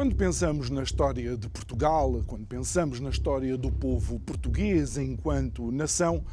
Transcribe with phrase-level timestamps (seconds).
[0.00, 6.24] Quando pensamos na história de Portugal, quando pensamos na história do povo português enquanto nação,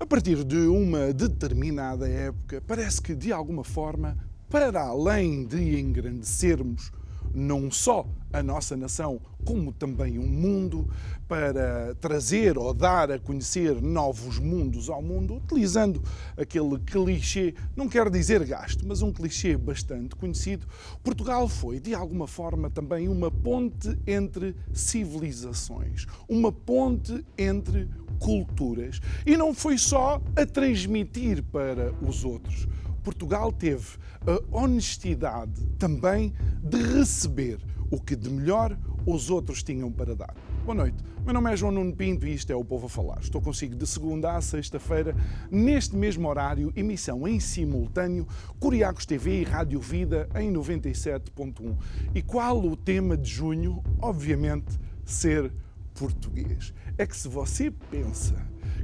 [0.00, 4.18] a partir de uma determinada época, parece que de alguma forma,
[4.50, 6.90] para além de engrandecermos
[7.34, 10.88] não só a nossa nação, como também o mundo,
[11.28, 16.02] para trazer ou dar a conhecer novos mundos ao mundo, utilizando
[16.36, 20.66] aquele clichê, não quero dizer gasto, mas um clichê bastante conhecido.
[21.02, 29.00] Portugal foi, de alguma forma, também uma ponte entre civilizações, uma ponte entre culturas.
[29.26, 32.68] E não foi só a transmitir para os outros.
[33.02, 37.58] Portugal teve a honestidade também de receber
[37.90, 40.34] o que de melhor os outros tinham para dar.
[40.64, 43.18] Boa noite, meu nome é João Nuno Pinto e isto é o Povo a Falar.
[43.20, 45.14] Estou consigo de segunda a sexta-feira,
[45.50, 48.26] neste mesmo horário, emissão em simultâneo,
[48.60, 51.76] Curiacos TV e Rádio Vida em 97.1.
[52.14, 53.82] E qual o tema de junho?
[54.00, 55.52] Obviamente, ser
[55.94, 56.72] português.
[56.96, 58.36] É que se você pensa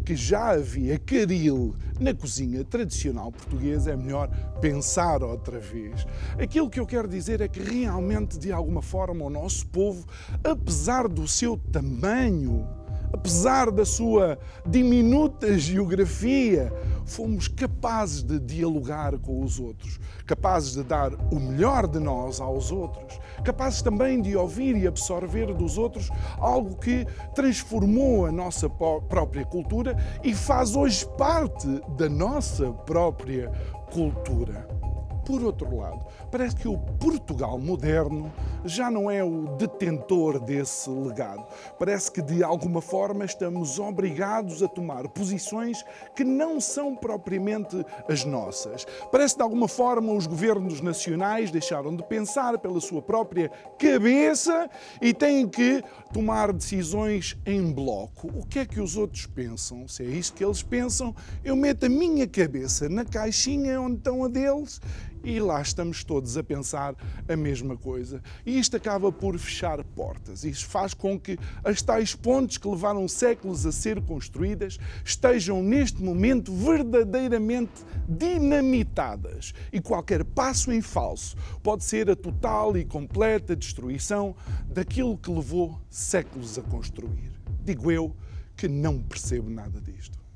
[0.04, 4.28] que já havia caril na cozinha tradicional portuguesa, é melhor
[4.60, 6.06] pensar outra vez.
[6.38, 10.06] Aquilo que eu quero dizer é que realmente, de alguma forma, o nosso povo,
[10.44, 12.66] apesar do seu tamanho,
[13.12, 16.72] apesar da sua diminuta geografia,
[17.04, 22.70] fomos capazes de dialogar com os outros, capazes de dar o melhor de nós aos
[22.70, 29.44] outros, capazes também de ouvir e absorver dos outros algo que transformou a nossa própria
[29.44, 33.50] cultura e faz hoje parte da nossa própria
[33.90, 34.68] cultura.
[35.24, 38.32] Por outro lado, parece que o Portugal moderno
[38.64, 41.46] já não é o detentor desse legado.
[41.78, 45.84] Parece que, de alguma forma, estamos obrigados a tomar posições
[46.14, 48.86] que não são propriamente as nossas.
[49.10, 54.68] Parece que, de alguma forma, os governos nacionais deixaram de pensar pela sua própria cabeça
[55.00, 58.28] e têm que tomar decisões em bloco.
[58.34, 59.86] O que é que os outros pensam?
[59.88, 61.14] Se é isto que eles pensam,
[61.44, 64.80] eu meto a minha cabeça na caixinha onde estão a deles
[65.22, 66.94] e lá estamos todos a pensar
[67.28, 68.22] a mesma coisa.
[68.44, 70.44] E isto acaba por fechar portas.
[70.44, 76.02] Isto faz com que as tais pontes que levaram séculos a ser construídas estejam neste
[76.02, 79.52] momento verdadeiramente dinamitadas.
[79.72, 84.34] E qualquer passo em falso pode ser a total e completa destruição
[84.66, 87.32] daquilo que levou séculos a construir.
[87.64, 88.14] Digo eu
[88.56, 90.27] que não percebo nada disto.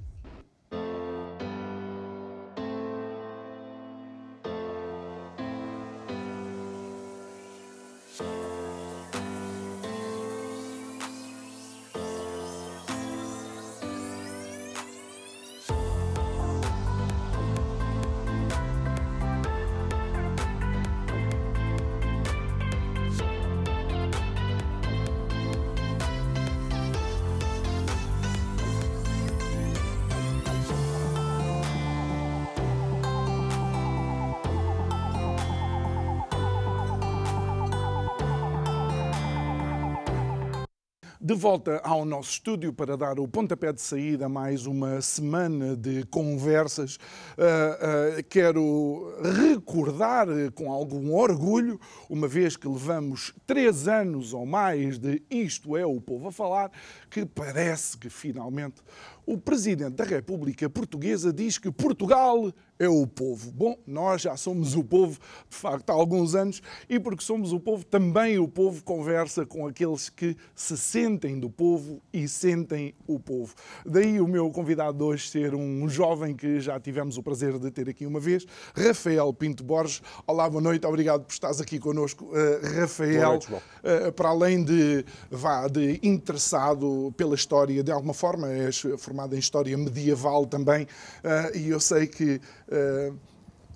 [41.43, 46.07] Volta ao nosso estúdio para dar o pontapé de saída a mais uma semana de
[46.07, 46.95] conversas.
[47.37, 55.01] Uh, uh, quero recordar com algum orgulho, uma vez que levamos três anos ou mais
[55.01, 56.71] de Isto é o Povo a Falar,
[57.11, 58.81] que parece que finalmente
[59.25, 63.53] o Presidente da República Portuguesa diz que Portugal é o povo.
[63.53, 65.19] Bom, nós já somos o povo,
[65.49, 69.67] de facto, há alguns anos, e porque somos o povo, também o povo conversa com
[69.67, 73.55] aqueles que se sentem do povo e sentem o povo.
[73.87, 77.71] Daí o meu convidado de hoje ser um jovem que já tivemos o prazer de
[77.71, 80.03] ter aqui uma vez, Rafael Pinto Borges.
[80.27, 83.31] Olá, boa noite, obrigado por estares aqui connosco, uh, Rafael.
[83.31, 89.37] Noite, uh, para além de, vá, de interessado pela história, de alguma forma, és formado
[89.37, 93.15] em História Medieval também, uh, e eu sei que uh,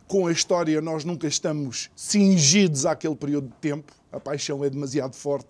[0.09, 3.93] com a história nós nunca estamos cingidos àquele período de tempo.
[4.11, 5.49] A paixão é demasiado forte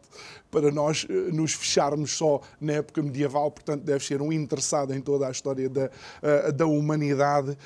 [0.50, 5.00] para nós uh, nos fecharmos só na época medieval, portanto, deve ser um interessado em
[5.00, 5.88] toda a história da,
[6.52, 7.56] da humanidade.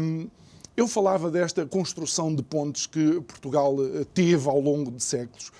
[0.00, 0.28] Um,
[0.74, 3.76] Eu falava desta construção de pontes que Portugal
[4.14, 5.52] teve ao longo de séculos.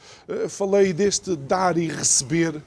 [0.48, 2.62] Falei deste dar e receber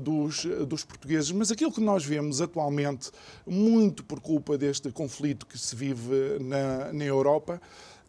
[0.00, 3.10] dos, dos portugueses, mas aquilo que nós vemos atualmente,
[3.46, 7.60] muito por culpa deste conflito que se vive na, na Europa,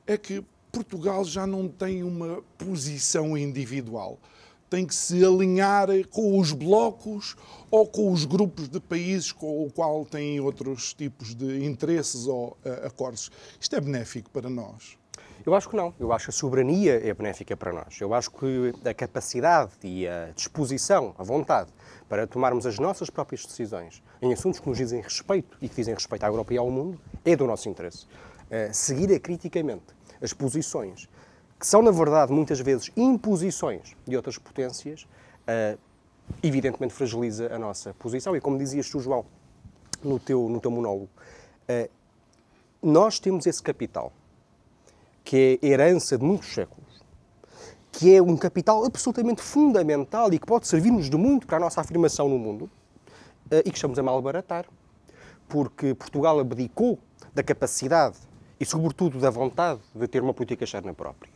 [0.05, 4.19] é que Portugal já não tem uma posição individual
[4.71, 7.35] tem que se alinhar com os blocos
[7.69, 12.57] ou com os grupos de países com o qual têm outros tipos de interesses ou
[12.65, 13.29] uh, acordos.
[13.59, 14.97] Isto é benéfico para nós?
[15.45, 15.93] Eu acho que não.
[15.99, 17.99] Eu acho que a soberania é benéfica para nós.
[17.99, 21.71] Eu acho que a capacidade e a disposição, a vontade
[22.07, 25.93] para tomarmos as nossas próprias decisões em assuntos que nos dizem respeito e que dizem
[25.93, 28.05] respeito à Europa e ao mundo é do nosso interesse.
[28.05, 29.85] Uh, seguir criticamente
[30.21, 31.09] as posições
[31.57, 35.79] que são, na verdade, muitas vezes imposições de outras potências, uh,
[36.41, 38.35] evidentemente fragiliza a nossa posição.
[38.35, 39.25] E como dizias tu, João,
[40.03, 41.09] no teu, no teu monólogo,
[41.69, 41.89] uh,
[42.81, 44.11] nós temos esse capital,
[45.23, 47.01] que é herança de muitos séculos,
[47.91, 51.81] que é um capital absolutamente fundamental e que pode servir-nos de muito para a nossa
[51.81, 52.69] afirmação no mundo,
[53.51, 54.65] uh, e que estamos a malbaratar.
[55.47, 56.97] Porque Portugal abdicou
[57.33, 58.17] da capacidade
[58.59, 61.31] e, sobretudo, da vontade de ter uma política externa própria.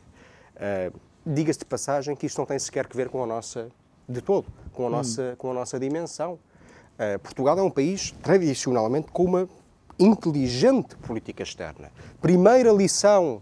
[0.56, 3.72] Uh, Diga-se de passagem que isto não tem sequer que ver com a nossa,
[4.08, 5.36] de todo, com a nossa, hum.
[5.36, 6.34] com a nossa dimensão.
[6.34, 9.50] Uh, Portugal é um país, tradicionalmente, com uma
[9.98, 11.92] inteligente política externa.
[12.22, 13.42] Primeira lição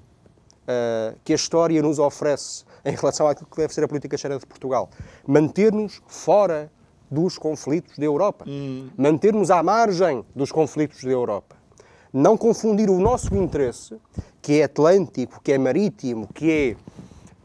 [0.63, 4.39] uh, que a história nos oferece em relação àquilo que deve ser a política externa
[4.39, 4.89] de Portugal:
[5.25, 6.71] manter-nos fora
[7.10, 8.89] dos conflitos da Europa, hum.
[8.98, 11.56] manter-nos à margem dos conflitos da Europa.
[12.12, 14.00] Não confundir o nosso interesse,
[14.42, 16.77] que é atlântico, que é marítimo, que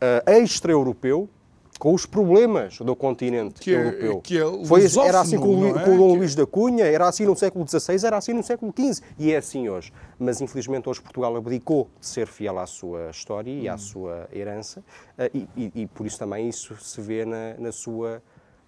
[0.01, 1.29] é uh, extra-europeu
[1.79, 4.21] com os problemas do continente que é, europeu.
[4.21, 5.85] Que é Foi, era assim com, é?
[5.85, 8.73] com o Dom Luís da Cunha, era assim no século XVI, era assim no século
[8.77, 9.93] XV e é assim hoje.
[10.19, 13.79] Mas infelizmente hoje Portugal abdicou de ser fiel à sua história e à hum.
[13.79, 18.23] sua herança uh, e, e, e, por isso também isso se vê na, na sua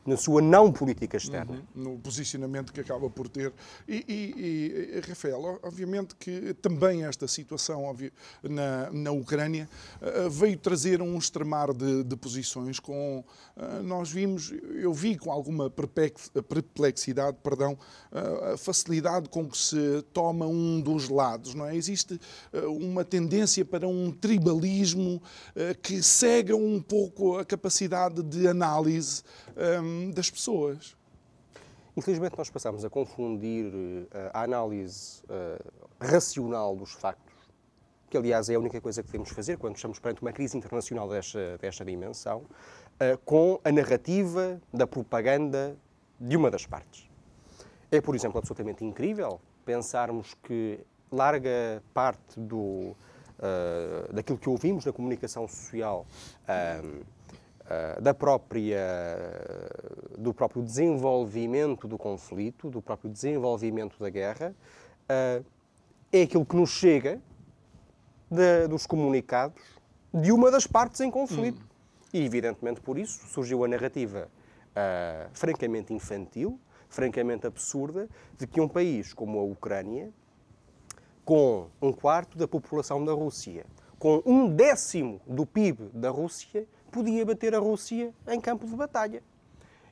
[0.05, 1.63] na sua não política externa.
[1.75, 3.53] Uhum, no posicionamento que acaba por ter.
[3.87, 7.85] E, e, e, Rafael, obviamente que também esta situação
[8.43, 9.69] na, na Ucrânia
[10.01, 13.25] uh, veio trazer um extremar de, de posições com,
[13.57, 17.79] uh, nós vimos, eu vi com alguma perplexidade, perdão,
[18.11, 21.77] uh, a facilidade com que se toma um dos lados, não é?
[21.77, 22.21] Existe
[22.53, 25.23] uma tendência para um tribalismo
[25.83, 29.23] que cega um pouco a capacidade de análise
[29.57, 30.97] um, das pessoas.
[31.97, 37.35] Infelizmente, nós passamos a confundir uh, a análise uh, racional dos factos,
[38.09, 41.09] que aliás é a única coisa que devemos fazer quando estamos perante uma crise internacional
[41.09, 45.77] desta, desta dimensão, uh, com a narrativa da propaganda
[46.19, 47.09] de uma das partes.
[47.91, 52.95] É, por exemplo, absolutamente incrível pensarmos que larga parte do,
[54.13, 56.07] daquilo que ouvimos na comunicação social
[56.47, 56.83] eh,
[58.01, 58.79] da própria,
[60.19, 64.55] do próprio desenvolvimento do conflito, do próprio desenvolvimento da guerra,
[65.05, 65.45] uh,
[66.13, 67.21] é aquilo que nos chega
[68.31, 69.63] de, dos comunicados
[70.13, 71.61] de uma das partes em conflito.
[71.61, 71.71] Hum.
[72.13, 74.29] E, evidentemente, por isso surgiu a narrativa
[74.71, 76.59] uh, francamente infantil,
[76.89, 80.11] francamente absurda, de que um país como a Ucrânia,
[81.25, 83.65] com um quarto da população da Rússia,
[83.99, 89.23] com um décimo do PIB da Rússia, podia bater a Rússia em campo de batalha.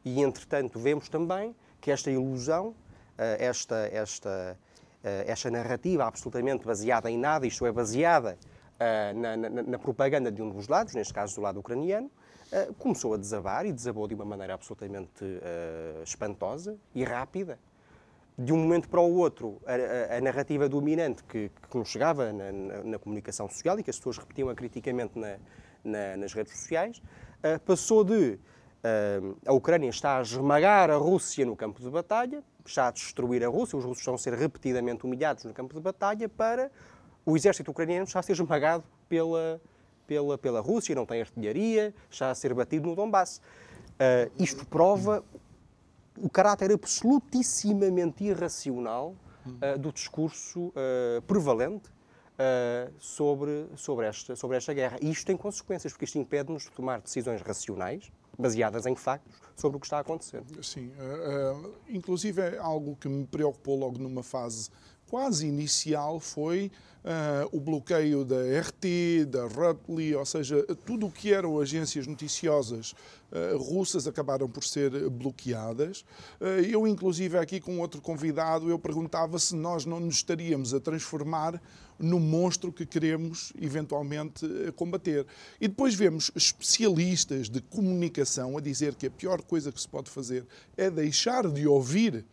[0.05, 2.75] E, entretanto, vemos também que esta ilusão,
[3.17, 4.59] eh, esta, esta,
[5.03, 8.39] eh, esta narrativa absolutamente baseada em nada, isto é, baseada
[8.79, 12.11] eh, na, na, na propaganda de um dos lados, neste caso do lado ucraniano,
[12.79, 15.23] começou a desabar e desabou de uma maneira absolutamente
[16.03, 17.59] espantosa e rápida.
[18.39, 22.33] De um momento para o outro, a, a, a narrativa dominante que, que nos chegava
[22.33, 22.51] na,
[22.85, 25.37] na, comunicação social e que as pessoas repetiam acriticamente na,
[25.85, 28.39] na, nas redes sociais, uh, passou de
[28.85, 33.45] uh, a Ucrânia está a esmagar a Rússia no campo de batalha, está a destruir
[33.45, 36.71] a Rússia, os russos estão a ser repetidamente humilhados no campo de batalha, para
[37.25, 39.61] o exército ucraniano está a ser esmagado pela,
[40.07, 43.41] pela, pela Rússia, não tem artilharia, está a ser batido no Donbass.
[43.99, 45.25] Uh, isto prova
[46.17, 49.15] o caráter absolutissimamente irracional
[49.47, 51.91] uh, do discurso uh, prevalente
[52.39, 54.99] uh, sobre, sobre, esta, sobre esta guerra.
[55.03, 59.77] E isto tem consequências, porque isto impede-nos de tomar decisões racionais, baseadas em factos, sobre
[59.77, 60.63] o que está acontecendo.
[60.63, 64.71] Sim, uh, uh, inclusive é algo que me preocupou logo numa fase
[65.09, 66.71] quase inicial foi
[67.05, 72.95] uh, o bloqueio da RT, da Rutli, ou seja, tudo o que eram agências noticiosas
[73.33, 76.05] uh, russas acabaram por ser bloqueadas.
[76.41, 80.81] Uh, eu, inclusive, aqui com outro convidado, eu perguntava se nós não nos estaríamos a
[80.81, 81.61] transformar
[81.99, 85.27] no monstro que queremos eventualmente eh, combater.
[85.61, 90.11] E depois vemos especialistas de comunicação a dizer que a pior coisa que se pode
[90.11, 92.25] fazer é deixar de ouvir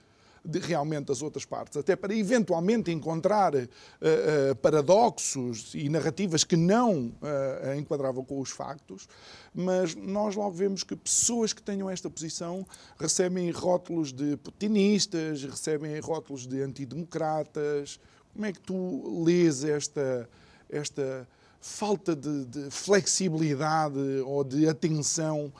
[0.45, 6.55] de realmente as outras partes, até para eventualmente encontrar uh, uh, paradoxos e narrativas que
[6.55, 9.07] não uh, enquadravam com os factos,
[9.53, 12.65] mas nós logo vemos que pessoas que tenham esta posição
[12.99, 17.99] recebem rótulos de putinistas, recebem rótulos de antidemocratas.
[18.35, 20.29] Como é que tu lês esta,
[20.69, 21.25] esta
[21.61, 25.53] falta de, de flexibilidade ou de atenção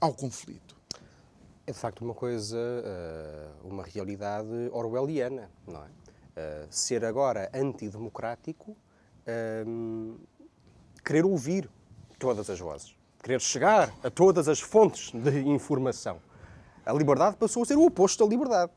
[0.00, 0.74] ao conflito?
[1.64, 6.66] É de facto uma coisa, eh, uma realidade orwelliana, não é?
[6.70, 8.76] Ser agora antidemocrático,
[11.04, 11.70] querer ouvir
[12.18, 16.20] todas as vozes, querer chegar a todas as fontes de informação.
[16.84, 18.70] A liberdade passou a ser o oposto da liberdade,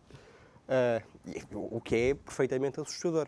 [1.54, 3.28] o que é perfeitamente assustador.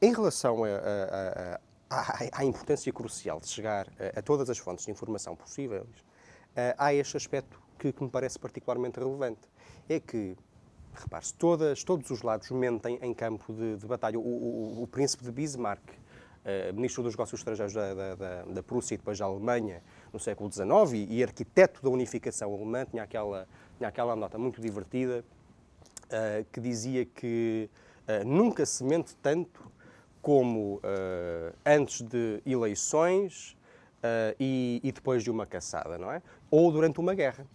[0.00, 5.34] Em relação a, a, a, importância crucial de chegar a, todas as fontes de informação
[5.34, 5.86] possíveis,
[6.76, 9.40] há este aspecto que, que me parece particularmente relevante.
[9.88, 10.36] É que,
[10.94, 14.18] repare-se, todos os lados mentem em campo de, de batalha.
[14.18, 18.62] O, o, o, príncipe de Bismarck, uh, ministro dos negócios estrangeiros da, da, da, da,
[18.62, 23.02] Prússia e depois da Alemanha no século XIX e, e arquiteto da unificação alemã, tinha
[23.02, 25.24] aquela, tinha aquela nota muito divertida
[26.10, 27.70] uh, que dizia que
[28.08, 29.70] uh, nunca se mente tanto
[30.22, 30.80] como
[31.64, 33.56] antes de eleições
[34.40, 36.20] e, e depois de uma caçada, não é?
[36.50, 37.46] Ou durante uma guerra.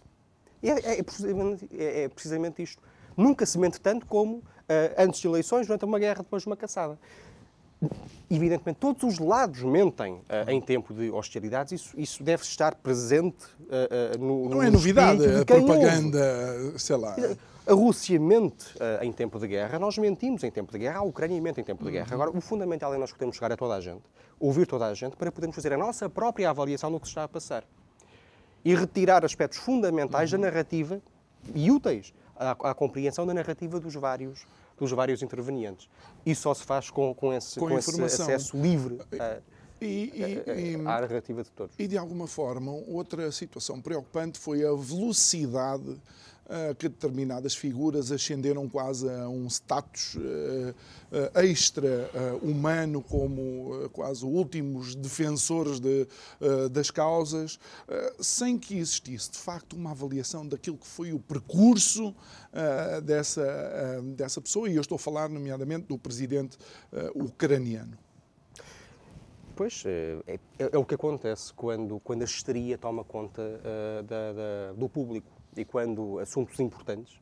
[0.62, 2.82] É, é, é, precisamente, é, é, precisamente, isto.
[3.16, 4.42] Nunca se mente tanto como uh,
[4.96, 6.98] antes de eleições, durante uma guerra, depois de uma caçada.
[8.30, 13.44] Evidentemente, todos os lados mentem uh, em tempo de hostilidades, isso, isso deve estar presente
[13.62, 16.78] uh, no, Não é novidade, a propaganda, ouve.
[16.78, 17.16] sei lá.
[17.64, 21.02] A Rússia mente uh, em tempo de guerra, nós mentimos em tempo de guerra, a
[21.02, 22.12] Ucrânia mente em tempo de guerra.
[22.12, 24.02] Agora, o fundamental é nós podemos chegar a toda a gente,
[24.40, 27.22] ouvir toda a gente, para podermos fazer a nossa própria avaliação do que se está
[27.22, 27.64] a passar
[28.64, 30.40] e retirar aspectos fundamentais uhum.
[30.40, 31.00] da narrativa
[31.54, 34.44] e úteis à, à, compreensão da narrativa dos vários,
[34.76, 35.88] dos vários intervenientes.
[36.26, 39.38] Isso só se faz com, com, esse, com, com esse acesso livre a,
[39.80, 41.74] e, e, à narrativa de todos.
[41.78, 46.00] E, de alguma forma, outra situação preocupante foi a velocidade
[46.78, 50.74] que determinadas figuras ascenderam quase a um status eh,
[51.12, 56.06] eh, extra-humano, eh, como quase últimos defensores de,
[56.70, 57.58] das causas,
[58.20, 62.14] sem que existisse, de facto, uma avaliação daquilo que foi o percurso
[63.04, 66.58] dessa, dessa pessoa, e eu estou a falar, nomeadamente, do presidente
[67.14, 67.96] ucraniano.
[69.54, 70.38] Pois, é, é,
[70.72, 75.41] é, o que acontece quando, quando a histeria toma conta uh, da, da, do público
[75.56, 77.20] e quando assuntos importantes,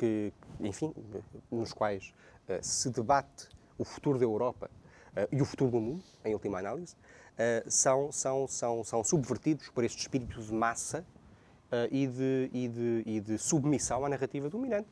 [0.00, 0.94] que, enfim,
[1.50, 2.14] nos quais
[2.48, 4.70] uh, se debate o futuro da Europa
[5.12, 9.68] uh, e o futuro do mundo, em última análise, uh, são, são, são, são subvertidos
[9.68, 11.04] por este espírito de massa
[11.92, 14.88] e, de, e, de, e de submissão à narrativa dominante.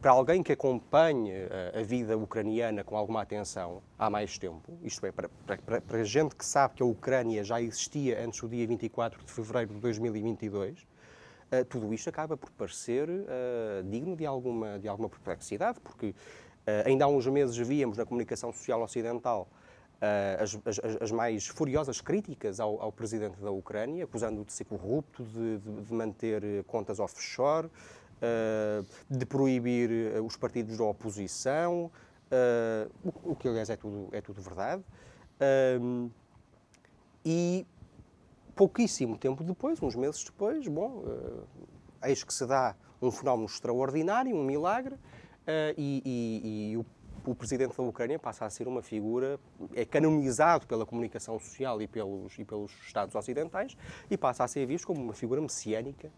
[0.00, 1.30] para alguém que acompanhe
[1.78, 6.34] a vida ucraniana com alguma atenção há mais tempo, isto é, para, para, para gente
[6.34, 10.86] que sabe que a Ucrânia já existia antes do dia 24 de fevereiro de 2022,
[11.52, 16.86] uh, tudo isto acaba por parecer uh, digno de alguma, de alguma perplexidade, porque uh,
[16.86, 19.48] ainda há uns meses víamos na comunicação social ocidental
[20.40, 25.22] as, as, as, mais furiosas críticas ao, ao, presidente da Ucrânia, acusando-o de ser corrupto,
[25.22, 27.70] de, de, de manter contas offshore,
[29.08, 31.88] de proibir os partidos da oposição,
[33.04, 34.82] o, o, que aliás é tudo, é tudo verdade.
[37.24, 37.64] e
[38.62, 41.44] pouquíssimo tempo depois, uns meses depois, bom, uh,
[42.04, 46.86] eis que se dá um fenómeno extraordinário, um milagre, uh, e, e, e o,
[47.28, 49.40] o, presidente da Ucrânia passa a ser uma figura,
[49.74, 53.76] é canonizado pela comunicação social e pelos, e pelos Estados ocidentais,
[54.08, 56.08] e passa a ser visto como uma figura messiânica,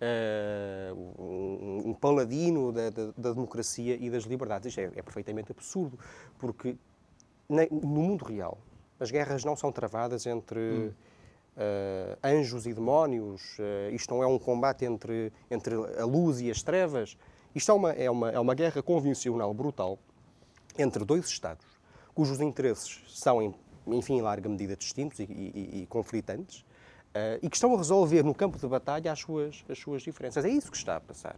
[0.00, 4.68] uh, um, um, paladino da, da, da, democracia e das liberdades.
[4.68, 5.98] Isto é, é perfeitamente absurdo,
[6.38, 6.76] porque
[7.48, 8.56] na, no mundo real
[9.00, 10.60] as guerras não são travadas entre.
[10.60, 11.07] Hum
[12.22, 16.62] anjos e demónios, uh, isto não é um combate entre, entre a luz e as
[16.62, 17.16] trevas.
[17.54, 19.98] Isto é uma, é, uma, é uma guerra convencional brutal
[20.78, 21.66] entre dois Estados,
[22.14, 23.54] cujos interesses são, em,
[23.88, 28.22] enfim, em larga medida distintos e, e, e conflitantes, uh, e que estão a resolver
[28.22, 30.44] no campo de batalha as suas, as suas diferenças.
[30.44, 31.36] É isso que está a passar.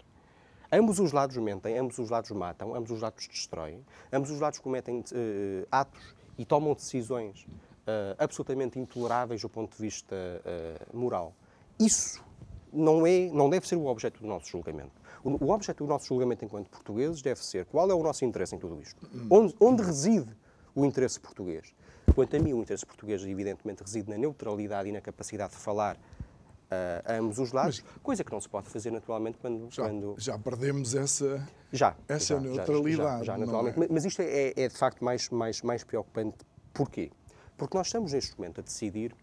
[0.73, 4.59] Ambos os lados mentem, ambos os lados matam, ambos os lados destroem, ambos os lados
[4.59, 7.47] cometem uh, atos e tomam decisões
[8.18, 11.35] absolutamente intoleráveis do ponto de vista uh, moral.
[11.78, 12.23] Isso
[12.73, 14.92] não, é, não deve ser o objeto do nosso julgamento.
[15.23, 18.54] O, o objeto do nosso julgamento enquanto portugueses deve ser qual é o nosso interesse
[18.54, 19.09] em tudo isto?
[19.30, 20.30] Onde, onde reside
[20.75, 21.75] o interesse português?
[22.14, 25.97] Quanto a mim, o interesse português, evidentemente, reside na neutralidade e na capacidade de falar
[25.97, 29.68] uh, a ambos os lados, Mas, coisa que não se pode fazer naturalmente quando.
[29.70, 30.14] Já, quando...
[30.18, 33.26] já perdemos essa, já, essa já, neutralidade.
[33.26, 33.82] Já, já naturalmente.
[33.82, 33.88] É?
[33.90, 36.38] Mas isto é, é, de facto mais, mais, mais preocupante.
[36.73, 37.11] Porquê?
[37.61, 39.14] Porque nós estamos neste momento a decidir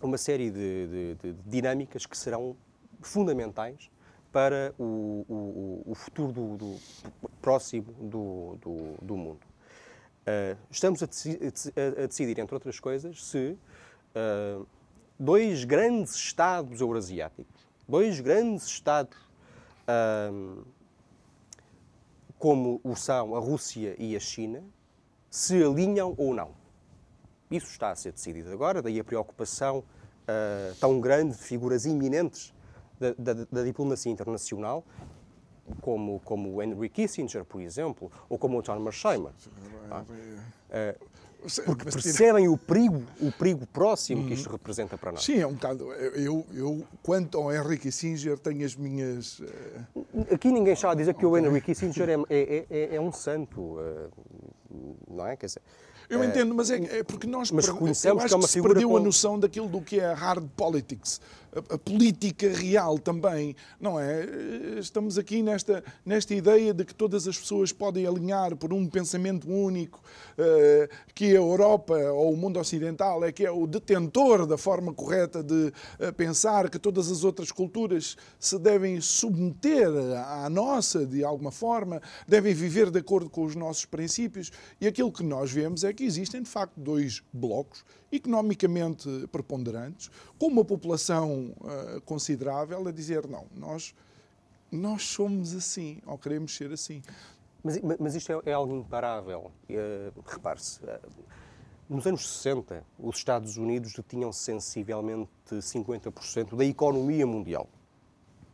[0.00, 2.56] uma série de, de, de dinâmicas que serão
[3.02, 3.90] fundamentais
[4.30, 6.76] para o, o, o futuro do, do,
[7.42, 9.40] próximo do, do, do mundo.
[10.20, 13.58] Uh, estamos a, a, a, decidir, entre outras coisas, se
[14.14, 14.64] uh,
[15.18, 19.18] dois grandes Estados eurasiáticos, dois grandes Estados
[19.88, 20.64] uh,
[22.38, 24.62] como o são a Rússia e a China,
[25.28, 26.57] se alinham ou não.
[27.50, 32.52] Isso está a ser decidido agora, daí a preocupação uh, tão grande de figuras iminentes
[32.98, 34.84] da, da, da, diplomacia internacional,
[35.80, 39.32] como, como o Henry Kissinger, por exemplo, ou como o John Mearsheimer.
[39.32, 41.08] Uh,
[41.64, 45.24] porque percebem o perigo, o perigo próximo que isto representa para nós.
[45.24, 45.92] Sim, é um bocado.
[45.92, 49.38] Eu, eu quanto ao Henry Kissinger, tenho as minhas.
[49.38, 50.34] Uh...
[50.34, 53.60] Aqui ninguém está a dizer que o Henry Kissinger é, é, é, é um santo,
[53.60, 54.10] uh,
[55.08, 55.36] não é?
[55.36, 55.62] Quer dizer,
[56.08, 58.96] eu entendo, mas é, é porque nós mas reconhecemos que é uma se perdeu com...
[58.96, 61.20] a noção daquilo do que é hard politics,
[61.54, 64.26] a, política real também, não é?
[64.78, 69.50] Estamos aqui nesta, nesta ideia de que todas as pessoas podem alinhar por um pensamento
[69.50, 70.00] único,
[70.38, 74.92] uh, que a Europa ou o mundo ocidental é que é o detentor da forma
[74.92, 79.88] correta de uh, pensar, que todas as outras culturas se devem submeter
[80.26, 84.50] à nossa de alguma forma, devem viver de acordo com os nossos princípios,
[84.80, 90.46] e aquilo que nós vemos é que existem, de facto, dois blocos economicamente preponderantes, com
[90.46, 93.94] uma população uh, considerável, a dizer: não, nós,
[94.70, 97.02] nós somos assim, ou queremos ser assim.
[97.62, 99.50] Mas, mas isto é, é algo imparável.
[99.68, 100.82] Uh, Repare-se.
[100.82, 100.98] Uh,
[101.88, 107.66] nos anos 60, os Estados Unidos detinham sensivelmente 50% da economia mundial.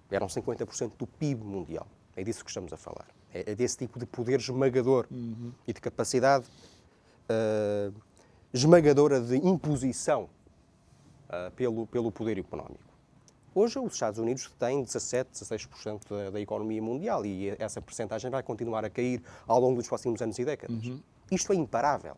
[0.08, 1.88] Eram 50% do PIB mundial.
[2.14, 3.08] É disso que estamos a falar.
[3.32, 5.52] É, é desse tipo de poder esmagador uhum.
[5.66, 6.46] e de capacidade
[7.28, 7.92] uh,
[8.54, 10.28] esmagadora de imposição
[11.28, 12.94] uh, pelo, pelo poder económico.
[13.52, 18.44] Hoje, os Estados Unidos têm 17, 16% da, da economia mundial e essa percentagem vai
[18.44, 20.86] continuar a cair ao longo dos próximos anos e décadas.
[20.86, 21.00] Uhum.
[21.30, 22.16] Isto é imparável.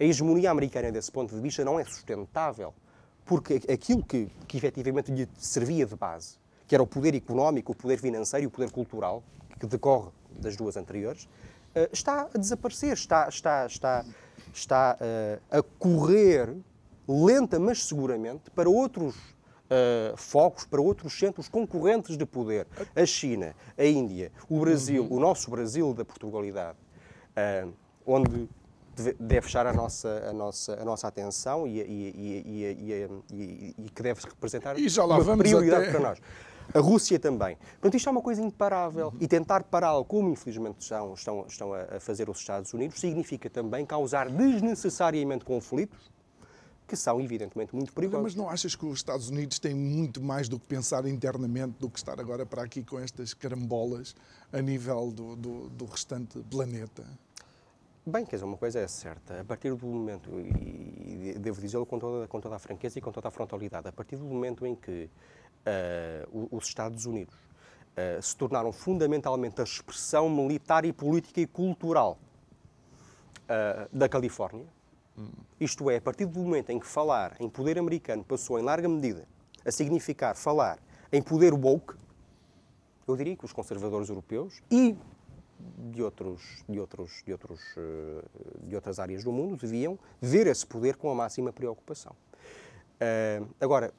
[0.00, 2.74] A hegemonia americana, desse ponto de vista, não é sustentável,
[3.26, 7.74] porque aquilo que, que efetivamente lhe servia de base, que era o poder económico, o
[7.74, 9.22] poder financeiro e o poder cultural,
[9.60, 14.04] que decorre das duas anteriores, uh, está a desaparecer, está, está, está,
[14.52, 16.54] está uh, a correr
[17.08, 22.66] lenta, mas seguramente, para outros uh, focos, para outros centros concorrentes de poder.
[22.94, 25.16] A China, a Índia, o Brasil, uhum.
[25.16, 26.78] o nosso Brasil da Portugalidade,
[28.06, 28.48] onde
[29.18, 34.20] deve estar a nossa, a nossa, a nossa atenção e, e, e, e que deve
[34.22, 35.90] representar uma prioridade até...
[35.90, 36.18] para nós.
[36.74, 37.56] A Rússia também.
[37.80, 39.12] Portanto, isto é uma coisa imparável.
[39.20, 43.84] E tentar pará-lo, como infelizmente estão, estão, estão a fazer os Estados Unidos, significa também
[43.84, 46.10] causar desnecessariamente conflitos
[46.86, 48.22] que são, evidentemente, muito perigosos.
[48.22, 51.88] Mas não achas que os Estados Unidos têm muito mais do que pensar internamente do
[51.88, 54.14] que estar agora para aqui com estas carambolas
[54.52, 57.04] a nível do, do, do restante planeta?
[58.04, 59.40] Bem, quer dizer, uma coisa é certa.
[59.40, 63.12] A partir do momento, e devo dizê-lo com toda, com toda a franqueza e com
[63.12, 65.08] toda a frontalidade, a partir do momento em que
[65.66, 72.18] uh, os Estados Unidos uh, se tornaram fundamentalmente a expressão militar e política e cultural
[73.44, 74.66] uh, da Califórnia.
[75.60, 78.88] Isto é, a partir do momento em que falar em poder americano passou, em larga
[78.88, 79.26] medida,
[79.64, 80.78] a significar falar
[81.12, 81.94] em poder woke,
[83.06, 84.96] eu diria que os conservadores europeus e
[85.92, 87.60] de, outros, de, outros, de, outros,
[88.62, 92.16] de outras áreas do mundo deviam ver esse poder com a máxima preocupação.
[93.60, 93.92] agora,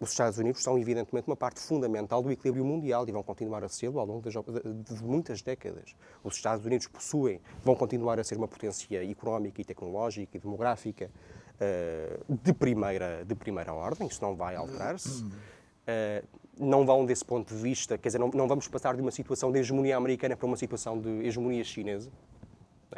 [0.00, 3.68] os Estados Unidos são, evidentemente, uma parte fundamental do equilíbrio mundial e vão continuar a
[3.68, 5.94] ser ao longo de, de, muitas décadas.
[6.22, 11.10] Os Estados Unidos possuem, vão continuar a ser uma potência económica e tecnológica e demográfica
[11.56, 15.22] uh, de, primeira, de primeira ordem, isso não vai alterar-se.
[15.22, 16.26] Uh,
[16.58, 19.50] não vão, desse ponto de vista, quer dizer, não, não vamos passar de uma situação
[19.50, 22.10] de hegemonia americana para uma situação de hegemonia chinesa.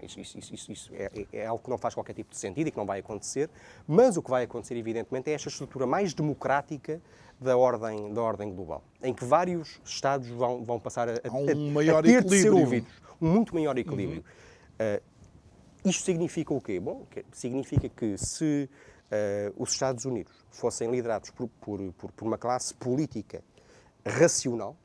[0.05, 2.69] Isso, isso, isso, isso é, é, é, algo que não faz qualquer tipo de sentido
[2.69, 3.49] e que não vai acontecer,
[3.87, 7.01] mas o que vai acontecer, evidentemente, é esta estrutura mais democrática
[7.41, 11.71] da ordem, da ordem global, em que vários Estados vão, vão passar a, a, um
[11.71, 12.31] maior a ter equilíbrio.
[12.31, 14.25] de ser ouvidos, um muito maior equilíbrio.
[14.81, 14.97] Uhum.
[14.97, 15.03] Uh,
[15.89, 16.81] isto significa o quê?
[16.81, 18.69] Bom, significa que se
[19.07, 23.43] uh, os Estados Unidos fossem liderados por, por, por, por uma classe política
[24.05, 24.77] racional,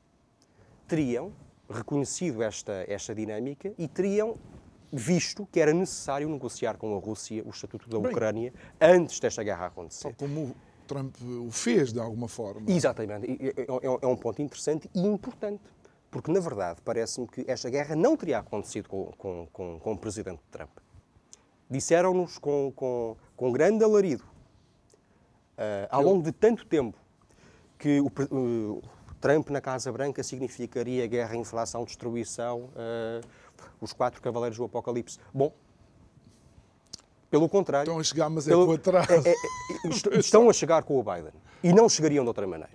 [0.88, 1.32] teriam
[1.70, 4.38] reconhecido esta, esta dinâmica e teriam
[4.92, 9.44] visto que era necessário negociar com a Rússia o Estatuto da Bem, Ucrânia antes desta
[9.44, 10.04] guerra acontecer.
[10.04, 10.56] Tal como
[10.88, 12.70] Trump o fez, de alguma forma.
[12.70, 13.26] Exatamente.
[13.56, 13.66] É,
[14.04, 15.62] é- um ponto interessante e importante.
[16.10, 19.98] Porque, na verdade, parece-me que esta guerra não teria acontecido com, com, com, com o
[19.98, 20.70] presidente Trump.
[21.70, 24.26] Disseram-nos com, com, com grande alarido,
[25.58, 26.98] ah, ao longo de tanto tempo,
[27.80, 28.82] que o, o
[29.22, 33.22] Trump na Casa Branca significaria guerra, inflação, destruição, ah,
[33.80, 35.18] os quatro cavaleiros do Apocalipse.
[35.34, 35.52] Bom,
[37.30, 37.88] pelo contrário.
[37.90, 39.12] Estão a chegar, mas é Pelo- com atraso.
[39.12, 41.32] é- é- est- estão a chegar com o Biden.
[41.64, 42.74] E não chegariam de outra maneira.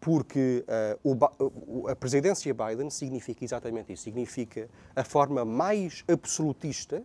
[0.00, 4.02] Porque eh, o Ba- o- a presidência Biden significa exatamente isso.
[4.04, 7.02] Significa a forma mais absolutista,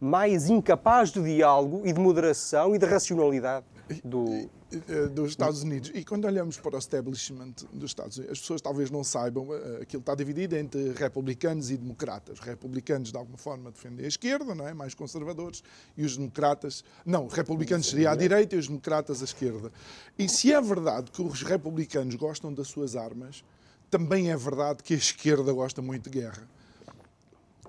[0.00, 3.64] mais incapaz de diálogo e de moderação e de racionalidade
[4.04, 4.48] do.
[4.88, 5.90] Eh, dos Estados Unidos.
[5.94, 9.80] E quando olhamos para o establishment dos Estados Unidos, as pessoas talvez não saibam, eh,
[9.82, 12.38] aquilo está dividido entre republicanos e democratas.
[12.38, 14.72] Os republicanos, de alguma forma, defendem a esquerda, não é?
[14.72, 15.62] Mais conservadores,
[15.96, 16.84] e os democratas.
[17.04, 19.70] Não, os republicanos seria à direita e os democratas à esquerda.
[20.18, 23.44] E se é verdade que os republicanos gostam das suas armas,
[23.90, 26.48] também é verdade que a esquerda gosta muito de guerra.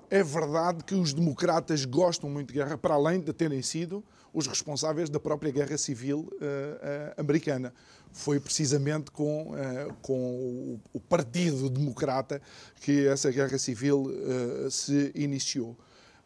[0.08, 4.02] É verdade que os democratas gostam muito de guerra, para além de terem sido
[4.34, 7.72] os responsáveis da própria guerra civil eh, eh, americana.
[8.12, 12.42] Foi precisamente com, eh, com o, o Partido Democrata
[12.80, 14.10] que essa guerra civil
[14.70, 15.76] se iniciou.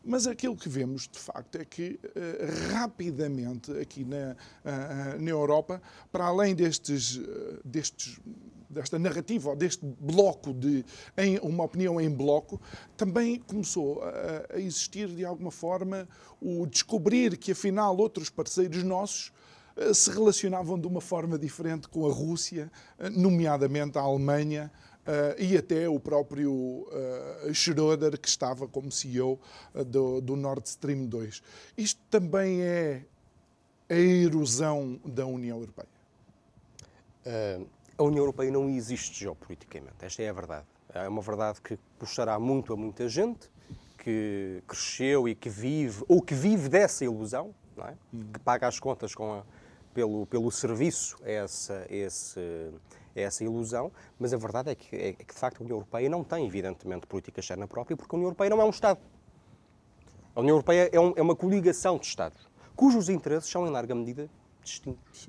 [0.04, 5.82] Mas aquilo que vemos, de facto, é que eh, rapidamente aqui na, ah, na Europa,
[6.10, 8.18] para além destes, eh, destes
[8.68, 10.84] desta narrativa, ou deste bloco de
[11.16, 12.60] em, uma opinião em bloco,
[12.96, 16.08] também começou a, a existir de alguma forma
[16.40, 19.32] o descobrir que afinal outros parceiros nossos
[19.76, 24.70] eh, se relacionavam de uma forma diferente com a Rússia, eh, nomeadamente a Alemanha,
[25.08, 29.40] eh, e até o próprio eh, Schröder, que estava como CEO
[29.74, 31.42] eh, do, do Nord Stream 2.
[31.78, 33.06] Isto também é
[33.88, 35.88] a erosão da União Europeia.
[37.98, 40.66] A União Europeia não existe geopoliticamente, esta é a verdade.
[40.94, 43.50] É uma verdade que puxará muito a muita gente
[43.98, 47.94] que cresceu e que vive, ou que vive dessa ilusão, é?
[48.32, 49.42] que paga as contas a-
[49.92, 52.40] pelo, pelo serviço a essa, esse,
[53.16, 56.22] essa ilusão, mas a verdade é que, é que, de facto, a União Europeia não
[56.22, 59.00] tem, evidentemente, política externa própria, porque a União Europeia não é um Estado.
[60.36, 63.92] A União Europeia é, um- é uma coligação de Estados, cujos interesses são, em larga
[63.94, 64.30] medida,
[64.62, 65.28] distintos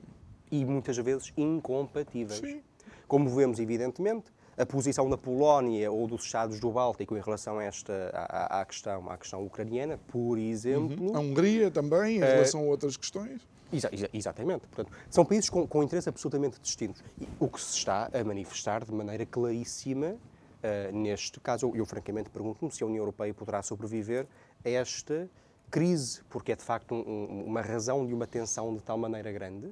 [0.52, 2.40] e muitas vezes incompatíveis.
[2.40, 2.62] Sim.
[3.08, 4.26] Como vemos, evidentemente,
[4.58, 8.66] a posição da Polónia ou dos Estados do Báltico em relação a esta, à, à-
[8.66, 11.16] questão, à questão ucraniana, por exemplo.
[11.16, 13.42] A Hungria também, em relação a outras questões.
[13.72, 14.68] Exa- exa- exatamente.
[14.68, 17.04] Portanto, são países com, com interesses absolutamente distintos.
[17.22, 20.18] E o que se está a manifestar de maneira claríssima
[20.62, 24.28] ah, neste caso, eu, eu francamente pergunto-me se a União Europeia poderá sobreviver
[24.66, 25.30] a esta
[25.72, 29.32] crise, porque é de facto um- um- uma razão de uma tensão de tal maneira
[29.32, 29.72] grande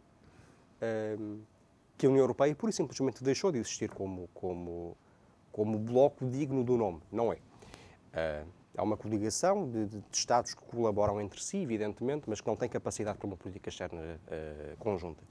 [0.81, 1.39] ahm,
[1.97, 4.95] que a União Europeia pura e simplesmente deixou de existir como, como,
[5.51, 7.01] como bloco digno do nome.
[7.11, 7.37] Não é.
[8.13, 8.43] Ah,
[8.77, 12.69] há uma coligação de, de- Estados que colaboram entre si, evidentemente, mas que não têm
[12.69, 15.23] capacidade para uma política externa ah, conjunta.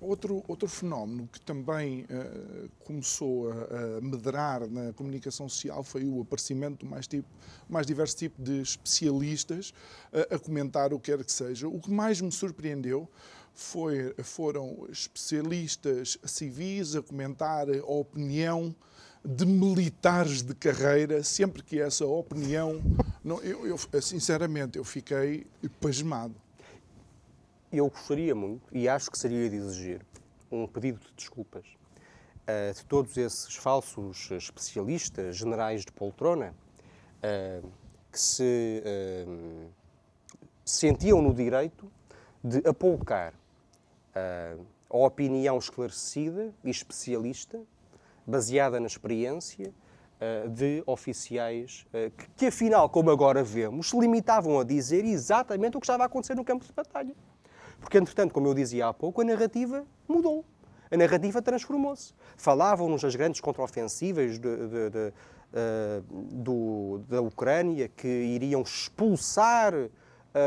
[0.00, 6.22] Outro, outro fenómeno que também eh, começou a, a medrar na comunicação social foi o
[6.22, 7.28] aparecimento do mais, tipo,
[7.68, 9.74] mais diverso tipo de especialistas
[10.12, 11.68] eh, a comentar o que quer que seja.
[11.68, 13.08] O que mais me surpreendeu
[13.56, 18.74] foi, foram especialistas civis a comentar a opinião
[19.24, 22.80] de militares de carreira, sempre que essa opinião.
[23.24, 25.46] Não, eu, eu, sinceramente, eu fiquei
[25.80, 26.34] pasmado.
[27.72, 30.06] Eu gostaria muito, e acho que seria de exigir,
[30.52, 31.64] um pedido de desculpas
[32.46, 36.54] ah, de todos esses falsos especialistas, generais de poltrona,
[37.22, 37.66] ah,
[38.12, 39.68] que se ah,
[40.64, 41.90] sentiam no direito
[42.44, 43.34] de apoucar
[44.16, 44.56] ah,
[44.88, 47.60] a opinião esclarecida e especialista,
[48.26, 49.72] baseada na experiência,
[50.20, 55.76] ah, de oficiais ah, que, que, afinal, como agora vemos, se limitavam a dizer exatamente
[55.76, 57.14] o que estava a acontecer no campo de batalha.
[57.78, 60.44] Porque, entretanto, como eu dizia há pouco, a narrativa mudou.
[60.90, 62.14] A narrativa transformou-se.
[62.36, 65.12] Falavam-nos das grandes contraofensivas de, de, de,
[65.52, 69.74] ah, do- da Ucrânia que iriam expulsar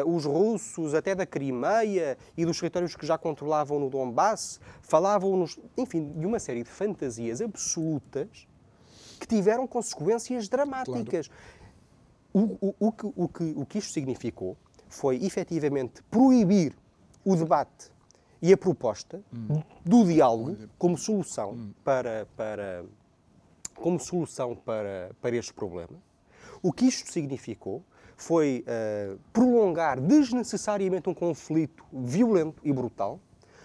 [0.06, 4.60] os russos até da Crimeia e dos territórios que já controlavam no Donbass.
[4.82, 8.48] Falavam-nos, enfim, de uma série de fantasias absolutas
[9.20, 11.30] que tiveram consequências dramáticas.
[12.34, 14.56] O, o- o que, o, que, o que isto significou
[14.88, 16.74] foi efetivamente proibir
[17.26, 17.92] o debate
[18.42, 19.22] e a proposta
[19.84, 22.86] do diálogo como solução para, para,
[23.76, 25.98] como solução para, para este problema.
[26.62, 27.84] O que isto significou
[28.20, 33.20] foi uh, prolongar desnecessariamente um conflito violento e brutal.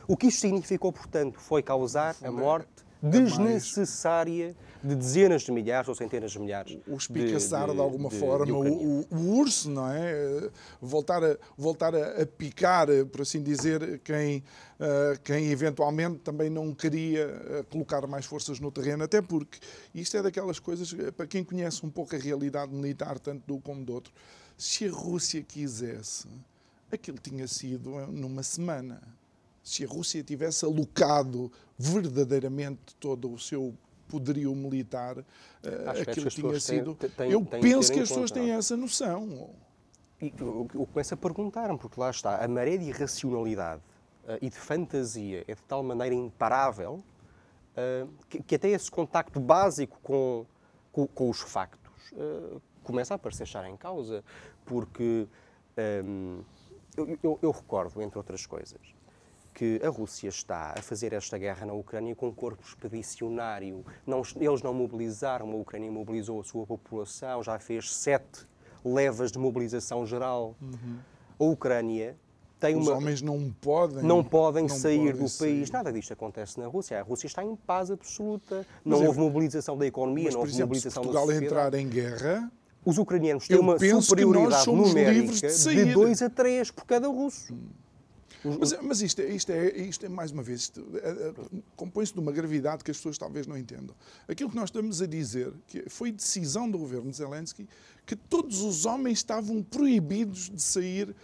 [0.07, 5.95] O que isto significou, portanto, foi causar a morte desnecessária de dezenas de milhares ou
[5.95, 6.79] centenas de milhares.
[6.87, 10.51] O espicaçar, de, de, de alguma de, forma, o, o, urso, não é?
[10.81, 14.39] Voltar, a, voltar a, a, picar, por assim dizer, quem,
[14.79, 19.59] uh, quem eventualmente também não queria colocar mais forças no terreno, até porque
[19.95, 23.85] isto é daquelas coisas, para quem conhece um pouco a realidade militar, tanto do como
[23.85, 24.13] do outro,
[24.57, 26.29] se a Rússia quisesse,
[26.91, 29.01] aquilo tinha sido numa semana
[29.65, 33.75] se a Rússia tivesse alocado verdadeiramente todo o seu
[34.07, 35.25] poderio militar, uh,
[36.03, 36.95] aquilo tinha sido.
[36.95, 39.51] Têm, têm, eu têm penso que as pessoas têm essa noção.
[40.21, 43.81] E eu, eu começo a perguntar-me, porque lá está, a maré de irracionalidade
[44.25, 47.03] uh, e de fantasia é de tal maneira imparável
[47.73, 50.45] uh, que, que, até esse contacto básico com,
[50.93, 52.13] com, com os factos
[52.85, 54.23] começa a aparecer estar em causa,
[54.65, 55.27] porque
[56.05, 56.41] um,
[56.97, 58.81] eu, eu, eu recordo, entre outras coisas,
[59.53, 63.85] que a Rússia está a fazer esta guerra na Ucrânia com um corpo expedicionário.
[64.07, 68.47] Não, eles não mobilizaram, a Ucrânia mobilizou a sua população, já fez sete
[68.85, 70.57] levas de mobilização geral.
[70.61, 70.99] Uhum.
[71.39, 72.17] A Ucrânia
[72.59, 72.93] tem Os uma.
[72.93, 74.03] Os homens não podem.
[74.03, 75.57] Não podem não sair podem do sair.
[75.59, 75.71] país.
[75.71, 76.99] Nada disto acontece na Rússia.
[76.99, 78.67] A Rússia está em paz absoluta.
[78.85, 79.23] Não mas houve é...
[79.23, 81.67] mobilização da economia, mas, não houve exemplo, mobilização se Portugal da sociedade.
[81.67, 82.53] entrar em guerra.
[82.85, 87.55] Os ucranianos têm uma superioridade numérica de, de 2 a 3 por cada russo.
[88.45, 90.71] Mas, mas isto, é, isto, é, isto é, mais uma vez,
[91.03, 91.35] é, é,
[91.75, 93.97] compõe-se de uma gravidade que as pessoas talvez não entendam.
[94.29, 97.67] Aquilo que nós estamos a dizer, que foi decisão do governo de Zelensky,
[98.05, 101.17] que todos os homens estavam proibidos de sair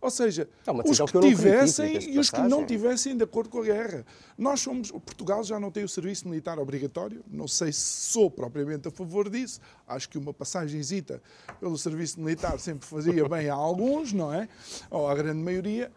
[0.00, 3.64] ou seja, é os que, tivessem e os que não tivessem de acordo com a
[3.64, 4.06] guerra.
[4.36, 4.92] Nós somos.
[4.92, 7.24] Portugal já não tem o serviço militar obrigatório.
[7.28, 9.60] Não sei se sou propriamente a favor disso.
[9.88, 11.20] Acho que uma passagenzita
[11.58, 14.48] pelo serviço militar sempre fazia bem a alguns, não é?
[14.88, 15.90] Ou à grande maioria.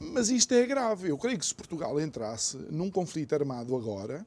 [0.00, 1.10] Mas isto é grave.
[1.10, 4.26] Eu creio que se Portugal entrasse num conflito armado agora,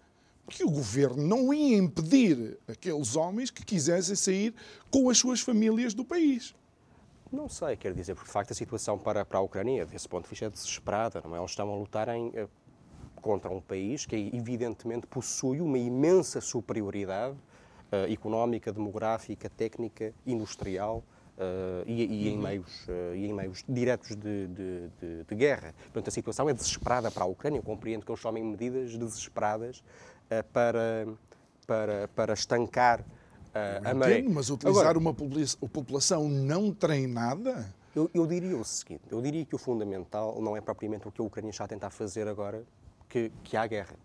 [0.49, 4.53] que o governo não ia impedir aqueles homens que quisessem sair
[4.89, 6.55] com as suas famílias do país.
[7.31, 10.23] Não sei, quer dizer, porque de facto a situação para, para a Ucrânia, desse ponto
[10.23, 11.21] de vista, é desesperada.
[11.23, 11.39] Não é?
[11.39, 12.47] Eles estão a lutar em, eh,
[13.21, 17.35] contra um país que evidentemente possui uma imensa superioridade
[17.91, 21.03] uh, económica, demográfica, técnica, industrial
[21.37, 22.41] Uh, e, e, em uhum.
[22.41, 25.71] meios, uh, e em meios diretos de, de, de, de, guerra.
[25.83, 27.59] Portanto, a situação é desesperada para a Ucrânia.
[27.59, 29.83] Eu compreendo que eles tomem medidas desesperadas
[30.51, 31.07] para,
[31.67, 33.05] para, para estancar
[33.83, 34.23] a maré.
[34.23, 37.73] Mas utilizar Agora, uma população não treinada?
[37.95, 41.19] Eu, eu, diria o seguinte, eu diria que o fundamental não é propriamente o que
[41.19, 42.63] a Ucrânia está a tentar fazer agora,
[43.09, 43.95] que, que há guerra.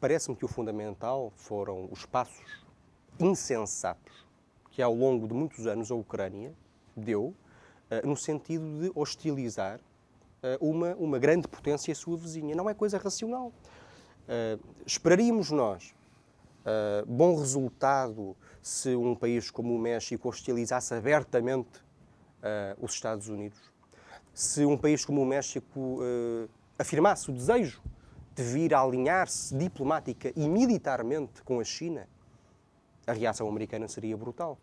[0.00, 2.64] Parece-me que o fundamental foram os passos
[3.18, 4.26] insensatos
[4.70, 6.52] que ao longo de muitos anos a Ucrânia
[6.94, 7.34] deu
[7.90, 12.54] uh, no sentido de hostilizar uh, uma, uma grande potência sua vizinha.
[12.54, 13.52] Não é coisa racional.
[14.28, 15.94] Uh, esperaríamos nós
[17.06, 21.84] bom resultado se um país como o México hostilizasse abertamente
[22.80, 23.58] os Estados Unidos?
[24.34, 26.00] Se um país como o México
[26.78, 27.80] afirmasse o desejo
[28.34, 32.08] de vir a alinhar-se diplomática e militarmente com a China,
[33.06, 34.58] a reação americana seria brutal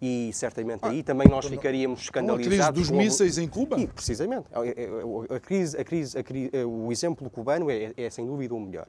[0.00, 2.60] e certamente ah, aí também nós ficaríamos escandalizados.
[2.60, 3.78] A crise dos mísseis em Cuba?
[3.78, 4.46] E, precisamente.
[4.52, 8.54] É, é, a crise, a crise, a crise, o exemplo cubano é, é, sem dúvida
[8.54, 8.86] o melhor.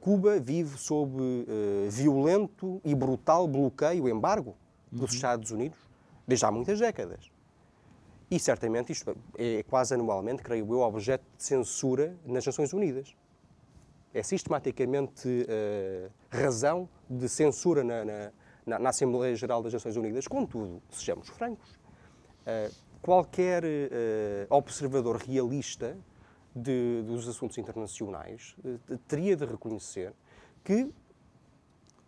[0.00, 4.56] Cuba vive sob uh, violento e brutal bloqueio, embargo
[4.90, 5.16] dos uhum.
[5.16, 5.78] Estados Unidos
[6.26, 7.30] desde há muitas décadas.
[8.30, 13.14] E certamente isto é quase anualmente, creio eu, objeto de censura nas Nações Unidas.
[14.14, 18.32] É sistematicamente uh, razão de censura na, na
[18.66, 20.26] na, na Assembleia Geral das Nações Unidas.
[20.26, 23.66] Contudo, sejamos francos, uh, qualquer uh,
[24.48, 25.96] observador realista
[26.54, 30.12] de, dos assuntos internacionais uh, teria de reconhecer
[30.62, 30.92] que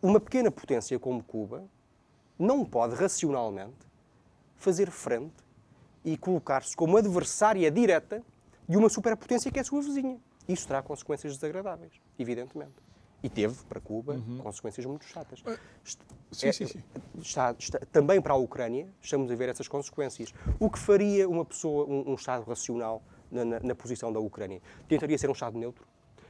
[0.02, 1.64] uma pequena potência como Cuba
[2.38, 3.86] não pode racionalmente
[4.56, 5.32] fazer frente
[6.04, 8.22] e colocar-se como adversária direta
[8.68, 10.18] de uma superpotência que é a sua vizinha.
[10.46, 12.74] Isso terá consequências desagradáveis, evidentemente.
[13.22, 14.38] E teve para Cuba uhum.
[14.42, 15.40] consequências muito chatas.
[15.40, 15.58] Uh,
[16.30, 16.82] sim, é, sim, sim.
[17.18, 20.34] Está, está, também para a Ucrânia estamos a ver essas consequências.
[20.60, 23.02] O que faria uma pessoa, um, um Estado racional
[23.34, 24.60] na, na, na, posição da Ucrânia?
[24.88, 25.86] Tentaria ser um Estado neutro?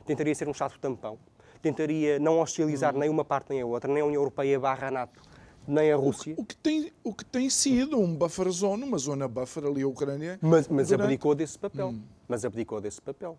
[0.06, 1.18] Tentaria ser um Estado tampão?
[1.62, 3.00] Tentaria não hostilizar uhum.
[3.00, 5.20] nem uma parte nem a outra, nem a União Europeia barra a NATO?
[5.66, 6.34] nem a Rússia.
[6.36, 9.64] O que, o que, tem, o que tem sido um buffer zone, uma zona buffer
[9.64, 10.38] ali a Ucrânia.
[10.42, 11.04] Mas, mas durante...
[11.04, 11.88] abdicou desse papel.
[11.88, 12.02] Hum.
[12.28, 13.38] Mas abdicou desse papel.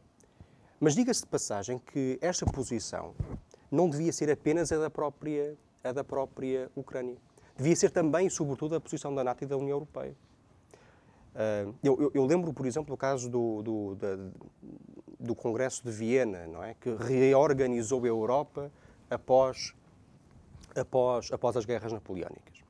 [0.80, 3.14] Mas diga-se de passagem que esta posição
[3.72, 7.16] não devia ser apenas a da própria, a da própria Ucrânia.
[7.56, 10.16] Devia ser também, sobretudo, a posição da NATO e da União Europeia.
[11.36, 14.18] Uh, eu, eu, eu, lembro, por exemplo, o caso do, do, da,
[15.20, 16.74] do Congresso de Viena, não é?
[16.76, 18.72] que reorganizou a Europa
[19.10, 19.76] após,
[20.74, 22.64] após, após as guerras napoleónicas.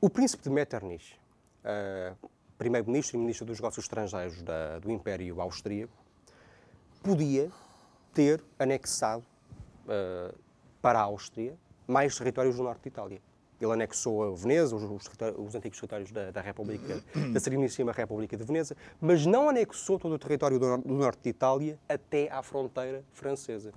[0.00, 1.14] O príncipe de Metternich,
[1.62, 2.16] uh,
[2.56, 5.92] primeiro-ministro e ministro dos negócios estrangeiros da, do Império Austríaco,
[7.02, 7.50] podia
[8.14, 9.24] ter anexado
[9.84, 10.34] uh,
[10.80, 11.54] para a Áustria
[11.86, 13.27] mais territórios do norte de Itália.
[13.60, 18.36] Ele anexou a Veneza, os, os, os antigos territórios da, da República, da Sereníssima República
[18.36, 22.42] de Veneza, mas não anexou todo o território do, do norte de Itália até à
[22.42, 23.72] fronteira francesa.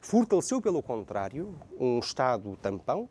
[0.00, 3.08] Fortaleceu, pelo contrário, um Estado tampão,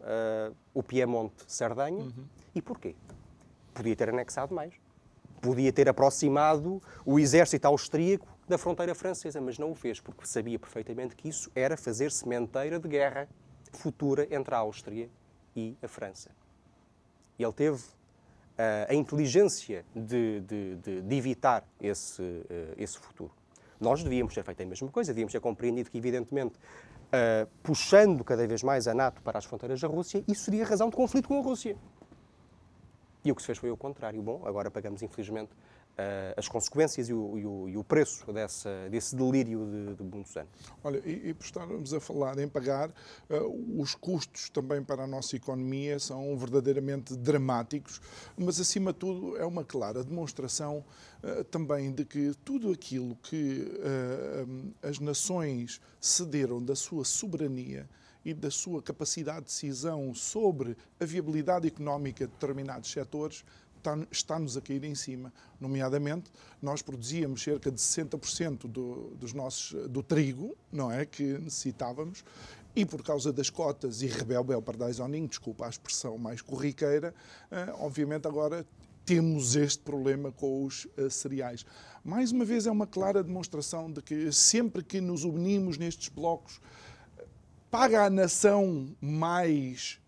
[0.00, 2.04] uh, o Piemonte-Sardanha.
[2.04, 2.24] Uhum.
[2.54, 2.94] E porquê?
[3.74, 4.74] Podia ter anexado mais.
[5.40, 10.58] Podia ter aproximado o exército austríaco da fronteira francesa, mas não o fez, porque sabia
[10.58, 13.28] perfeitamente que isso era fazer sementeira de guerra
[13.72, 15.08] futura entre a Áustria
[15.54, 16.30] e a França.
[17.38, 23.30] Ele teve uh, a inteligência de, de, de, de evitar esse, uh, esse futuro.
[23.80, 28.46] Nós devíamos ter feito a mesma coisa, devíamos ter compreendido que, evidentemente, uh, puxando cada
[28.46, 31.38] vez mais a NATO para as fronteiras da Rússia, isso seria razão de conflito com
[31.38, 31.76] a Rússia.
[33.24, 34.20] E o que se fez foi o contrário.
[34.22, 35.50] Bom, agora pagamos, infelizmente,
[36.36, 40.36] as consequências e o, e o, e o preço dessa, desse delírio de, de, muitos
[40.36, 40.50] anos.
[40.82, 45.06] Olha, e, e por estarmos a falar em pagar, uh, os custos também para a
[45.06, 48.00] nossa economia são verdadeiramente dramáticos,
[48.36, 50.84] mas acima de tudo é uma clara demonstração
[51.22, 53.66] uh, também de que tudo aquilo que
[54.82, 57.88] as nações cederam da sua soberania
[58.24, 63.44] e da sua capacidade de decisão sobre a viabilidade económica de determinados setores
[64.10, 65.32] está-nos a cair em cima.
[65.60, 72.24] Nomeadamente, nós produzíamos cerca de 60% do, dos nossos, do trigo, não é, que necessitávamos,
[72.74, 77.14] e por causa das cotas e rebel-bel pardaisoninho, desculpa a expressão mais corriqueira,
[77.50, 78.64] eh, obviamente agora
[79.04, 81.64] temos este problema com os uh, cereais.
[82.04, 86.60] Mais uma vez é uma clara demonstração de que sempre que nos unimos nestes blocos,
[87.70, 89.98] paga a nação mais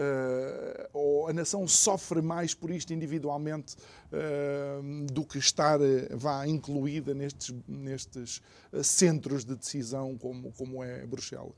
[0.00, 5.84] Uh, ou a nação sofre mais por isto individualmente uh, do que estar uh,
[6.16, 8.40] vá incluída nestes, nestes
[8.82, 11.52] centros de decisão como, como é Bruxelas.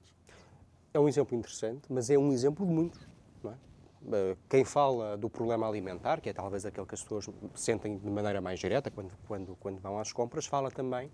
[0.92, 3.00] É um exemplo interessante, mas é um exemplo de muitos.
[3.46, 4.36] É?
[4.48, 8.40] Quem fala do problema alimentar, que é talvez aquele que as pessoas sentem de maneira
[8.40, 11.08] mais direta quando, quando, quando vão às compras, fala também,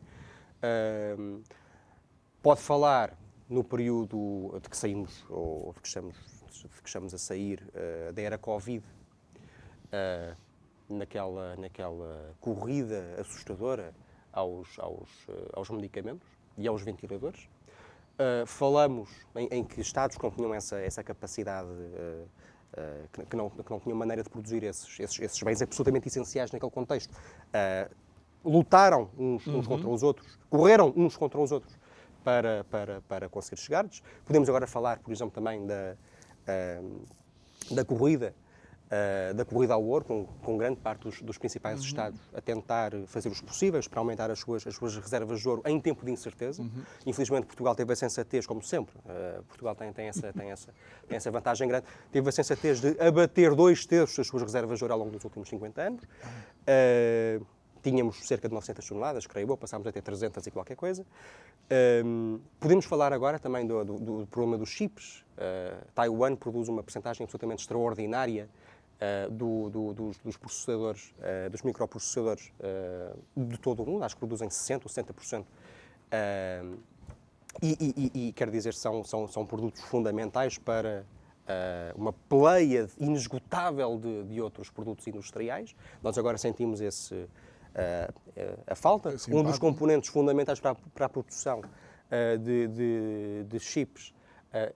[2.40, 3.14] pode falar
[3.46, 6.16] no período de que saímos ou de que estamos
[6.52, 10.36] de que estamos a sair uh, da era Covid, uh,
[10.88, 13.94] naquela, naquela corrida assustadora
[14.32, 17.48] aos, aos, uh, aos medicamentos e aos ventiladores.
[18.46, 21.68] falamos em, em, que Estados que não tinham essa, essa capacidade,
[23.12, 26.50] que, que, não, que não tinham maneira de produzir esses, esses, esses bens absolutamente essenciais
[26.50, 27.14] naquele contexto,
[28.44, 29.62] lutaram uns, uns uhum.
[29.62, 31.78] contra os outros, correram uns contra os outros
[32.24, 34.02] para, para, para conseguir chegar-lhes.
[34.24, 35.96] Podemos agora falar, por exemplo, também da,
[37.70, 38.34] da corrida,
[38.88, 41.84] Uh, da corrida ao ouro, com, com grande parte dos, dos principais uhum.
[41.84, 45.60] Estados a tentar fazer os possíveis para aumentar as suas, as suas reservas de ouro
[45.66, 46.62] em tempo de incerteza.
[46.62, 46.82] Uhum.
[47.04, 50.72] Infelizmente, Portugal teve a sensatez, como sempre, uh, Portugal tem, tem, essa, tem, essa,
[51.06, 54.84] tem essa vantagem grande, teve a sensatez de abater dois terços das suas reservas de
[54.84, 56.04] ouro ao longo dos últimos 50 anos.
[56.04, 57.44] Uh,
[57.82, 61.04] tínhamos cerca de 900 toneladas, creio eu, passámos a ter 300 e qualquer coisa.
[62.58, 65.27] Podemos falar agora também do, do, do problema dos chips.
[65.38, 68.48] Uh, Taiwan produz uma percentagem absolutamente extraordinária
[68.96, 72.52] uh, do, dos, dos, processadores, uh, dos microprocessadores
[73.36, 75.44] de todo o mundo, acho que produzem 60% ou 70%.
[77.62, 81.04] E, e, e, e, quer dizer, são, são, são produtos fundamentais para
[81.96, 85.74] uma pleia inesgotável de, de outros produtos industriais.
[86.02, 87.26] Nós agora sentimos esse,
[88.66, 89.10] a, falta.
[89.10, 94.12] É um dos componentes fundamentais para a, para a produção uh, de, de, de, chips
[94.52, 94.74] uh,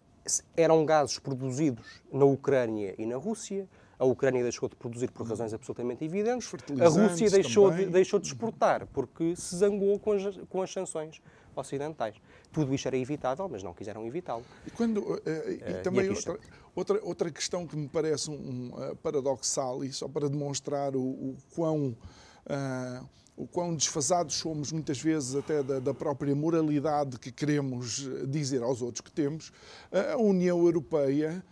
[0.57, 3.69] eram gases produzidos na Ucrânia e na Rússia.
[3.99, 6.53] A Ucrânia deixou de produzir por razões absolutamente evidentes.
[6.81, 11.23] A Rússia deixou de, deixou de exportar porque se zangou com as, com as sanções
[11.55, 12.17] ocidentais.
[12.51, 14.45] Tudo isto era evitável, mas não quiseram evitá-lo.
[14.67, 16.39] E, quando, uh, e uh, também e outra,
[16.75, 21.37] outra, outra questão que me parece um, uh, paradoxal, e só para demonstrar o, o
[21.55, 21.97] quão
[22.43, 28.63] Uh, o quão desfasados somos muitas vezes até da, da, própria moralidade que queremos dizer
[28.63, 29.53] aos outros que temos,
[29.91, 31.43] a União Europeia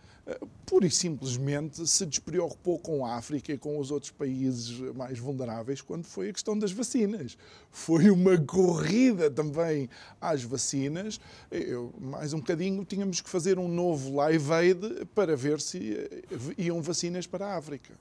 [0.65, 5.81] pura e simplesmente se despreocupou com a África e com os outros países mais vulneráveis
[5.81, 7.37] quando foi a questão das vacinas.
[7.69, 11.19] Foi uma corrida também às vacinas.
[11.49, 16.23] Eu, mais um bocadinho tínhamos que fazer um novo Live Aid para ver se eh,
[16.57, 17.93] iam vacinas para a África.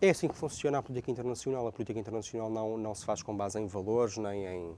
[0.00, 1.66] É assim que funciona a política internacional.
[1.66, 4.76] A política internacional não, não se faz com base em valores nem em,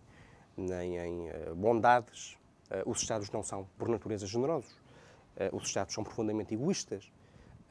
[0.56, 2.38] nem em uh, bondades.
[2.70, 4.72] Uh, os Estados não são, por natureza, generosos.
[4.72, 7.12] Uh, os Estados são profundamente egoístas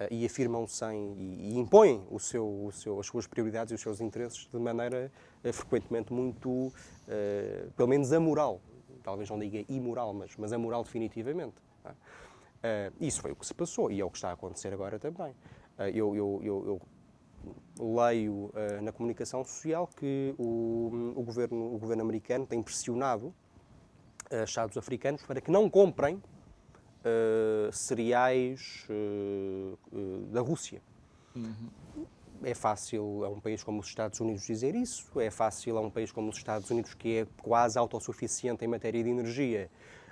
[0.09, 3.81] e afirmam sem e, e impõem o seu, o seu, as suas prioridades e os
[3.81, 5.11] seus interesses de maneira
[5.51, 6.71] frequentemente muito,
[7.75, 8.61] pelo menos, amoral.
[9.03, 11.55] Talvez não diga imoral, mas, mas amoral definitivamente.
[12.63, 12.93] É?
[13.01, 15.35] isso foi o que se passou e é o que está a acontecer agora também.
[15.93, 16.81] eu, eu, eu, eu
[17.79, 23.33] leio na comunicação social que o, o, governo, o governo americano tem pressionado
[24.43, 26.21] Estados africanos para que não comprem
[26.99, 30.81] uh, cereais uh, uh, da Rússia.
[31.35, 32.05] Uhum.
[32.43, 35.89] É fácil a um país como os Estados Unidos dizer isso, é fácil a um
[35.89, 39.69] país como os Estados Unidos, que é quase autossuficiente em matéria de energia,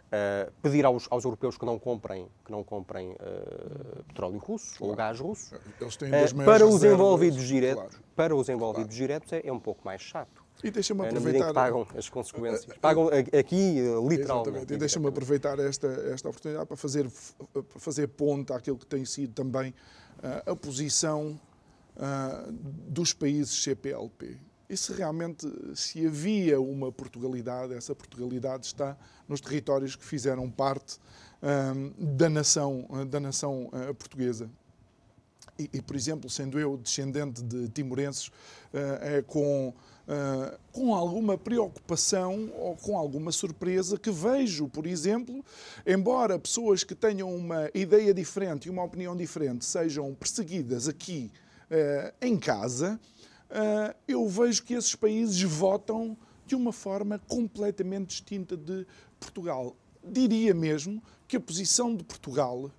[0.07, 4.91] Uh, pedir aos, aos, europeus que não comprem, que não comprem uh, petróleo russo claro.
[4.91, 5.53] ou gás russo.
[5.53, 8.05] Uh, para os envolvidos diretos, claro.
[8.15, 8.97] para os envolvidos claro.
[8.97, 10.45] diretos é, é, um pouco mais chato.
[10.63, 11.53] E deixa-me aproveitar.
[11.53, 12.77] pagam as consequências.
[12.79, 14.21] Pagam aqui, literalmente.
[14.21, 14.73] Exatamente.
[14.73, 17.11] E deixa-me aproveitar esta, esta oportunidade para fazer,
[17.51, 19.73] para fazer ponto àquilo que tem sido também
[20.45, 21.37] a posição
[22.87, 24.39] dos países CPLP.
[24.69, 28.97] E se realmente se havia uma Portugalidade, essa Portugalidade está
[29.27, 30.97] nos territórios que fizeram parte
[31.41, 34.49] um, da nação, da nação uh, portuguesa.
[35.57, 38.31] E, e, por exemplo, sendo eu descendente de timorenses, uh,
[39.01, 39.73] é com
[40.07, 45.43] uh, com alguma preocupação ou com alguma surpresa que vejo, por exemplo,
[45.85, 51.31] embora pessoas que tenham uma ideia diferente e uma opinião diferente sejam perseguidas aqui
[51.69, 52.99] uh, em casa,
[54.07, 58.85] eu vejo que esses países votam de uma forma completamente distinta de
[59.19, 59.75] Portugal.
[60.03, 62.71] Diria mesmo que a posição de Portugal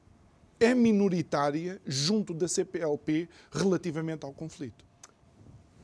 [0.59, 4.89] é minoritária junto da CPLP relativamente ao conflito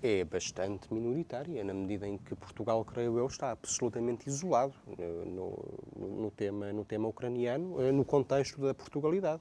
[0.07, 5.59] é bastante minoritária, na medida em que Portugal, creio eu, está absolutamente isolado eh, no,
[5.97, 9.41] no, tema, no tema ucraniano, eh, no contexto da Portugalidade.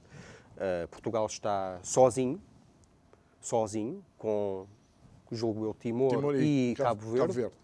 [0.90, 2.40] Portugal está sozinho,
[3.42, 4.68] sozinho, com,
[5.32, 7.56] julgo eu, Timor, Timor e, e, Cabo, Verde, Cabo Verde.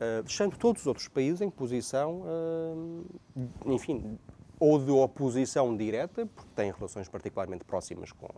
[0.00, 3.04] Uh, deixando todos os outros países em posição, uh,
[3.66, 4.18] enfim,
[4.58, 8.28] ou de oposição direta, porque têm relações particularmente próximas com,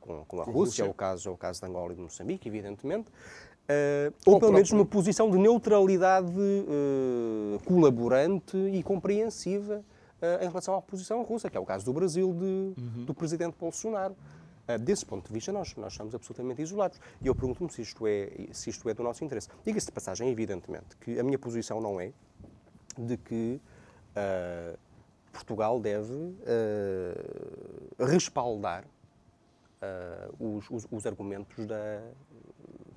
[0.00, 0.82] com, com a Rússia, Rússia.
[0.84, 3.10] É, o caso, é o caso de Angola e de Moçambique, evidentemente,
[3.62, 6.32] Uh, ou, pelo menos numa posição de neutralidade
[7.64, 9.84] colaborante e compreensiva
[10.40, 13.04] em relação à posição russa, que é o caso do Brasil de, uhum.
[13.06, 14.16] do presidente Bolsonaro.
[14.80, 17.00] Desse ponto de vista, nós, nós estamos absolutamente isolados.
[17.20, 19.48] E eu pergunto-me se, isto é, se isto é do nosso interesse.
[19.64, 22.12] Diga-se de passagem, evidentemente, que a minha posição não é
[22.96, 23.60] de que
[25.32, 26.12] Portugal deve
[27.98, 28.84] respaldar
[30.38, 32.02] os, os, os argumentos da,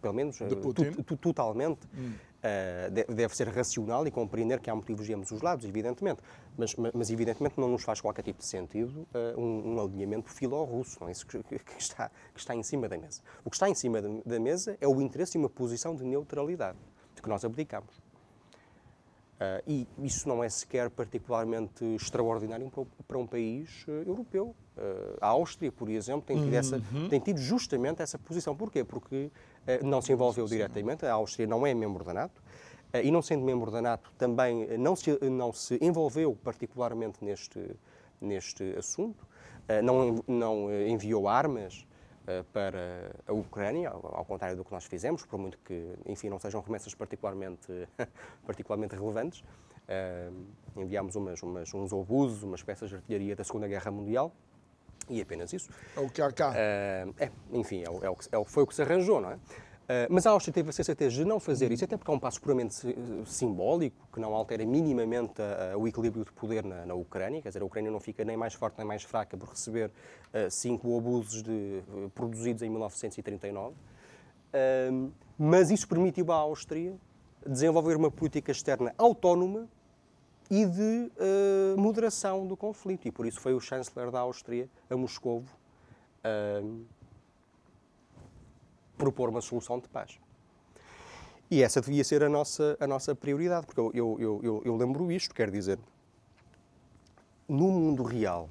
[0.05, 2.13] pelo menos uh, totalmente, hum.
[2.13, 6.21] uh, deve ser racional e compreender que há motivos de ambos os lados, evidentemente.
[6.57, 10.97] Mas, mas evidentemente não nos faz qualquer tipo de sentido uh, um, um, alinhamento filo-russo,
[11.01, 13.21] não é isso que, que, está, que está em cima da mesa.
[13.43, 16.77] O que está em cima da mesa é o interesse e uma posição de neutralidade,
[17.13, 18.05] de que nós abdicamos.
[19.35, 22.71] Uh, e isso não é sequer particularmente extraordinário
[23.05, 24.55] para um país uh, europeu.
[24.77, 26.57] Uh, a Áustria, por exemplo, tem tido, uhum.
[26.57, 28.55] essa, tem tido, justamente essa posição.
[28.55, 28.83] Porquê?
[28.85, 29.29] Porque
[29.83, 32.41] não se envolveu diretamente, a Áustria não é membro da NATO,
[33.03, 37.75] e não sendo membro da NATO também não se, não se envolveu particularmente neste,
[38.21, 39.27] neste assunto,
[39.83, 41.85] não, não enviou armas
[42.27, 46.39] eh, para a Ucrânia, ao contrário do que nós fizemos, por muito que, enfim, não
[46.39, 47.67] sejam remessas particularmente,
[48.45, 49.43] particularmente relevantes.
[50.75, 54.31] Enviámos umas, umas, uns obusos, umas peças de artilharia da Segunda Guerra Mundial
[55.07, 55.69] e apenas isso.
[55.95, 56.51] É o que há cá.
[56.55, 57.05] É,
[57.51, 59.39] enfim, é o, é o que, é, foi o que se arranjou, não é?
[59.85, 62.19] Uh, mas a Áustria teve a sensatez de não fazer isso, até porque é um
[62.19, 62.75] passo puramente
[63.27, 67.39] simbólico, que não altera minimamente a, a, o equilíbrio de poder na, na, Ucrânia.
[67.39, 70.49] Quer dizer, a Ucrânia não fica nem mais forte nem mais fraca por receber uh,
[70.49, 71.83] cinco abusos de,
[72.15, 73.75] produzidos em 1939.
[75.37, 76.95] mas isso permitiu à Áustria
[77.45, 79.67] desenvolver uma política externa autónoma
[80.49, 81.11] e de
[81.77, 83.07] moderação do conflito.
[83.07, 85.45] E por isso foi o chanceler da Áustria a Moscovo
[88.97, 90.19] propor uma solução de paz.
[91.49, 95.11] E essa devia ser a nossa, a nossa prioridade, porque eu, eu, eu, eu lembro
[95.11, 95.77] isto, quer dizer,
[97.47, 98.49] no mundo real,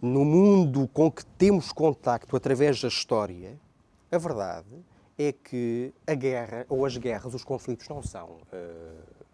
[0.00, 3.58] no mundo com que temos contacto através da história,
[4.10, 4.84] a verdade
[5.18, 9.24] é que a guerra ou as guerras, os conflitos não são uh,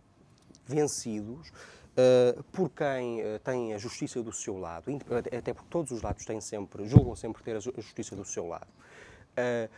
[0.67, 4.91] vencidos uh, por quem uh, tem a justiça do seu lado,
[5.37, 8.69] até porque todos os lados têm sempre, julgam sempre ter a justiça do seu lado.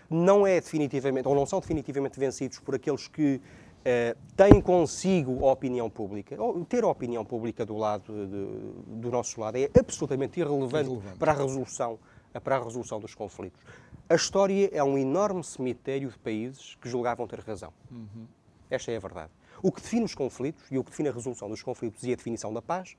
[0.09, 3.41] Não é definitivamente, ou não são definitivamente vencidos por aqueles que
[3.83, 6.37] Uh, têm consigo a opinião pública.
[6.69, 11.33] Ter a opinião pública do lado de, do nosso lado é absolutamente irrelevante, irrelevante, para
[11.33, 11.99] a resolução
[12.41, 13.61] para a resolução dos conflitos.
[14.09, 17.73] A história é um enorme cemitério de países que julgavam ter razão.
[17.91, 18.27] Uhum.
[18.71, 19.31] Esta é a verdade.
[19.63, 22.17] O que define os conflitos e o que define a resolução dos conflitos e a
[22.17, 22.97] definição da paz,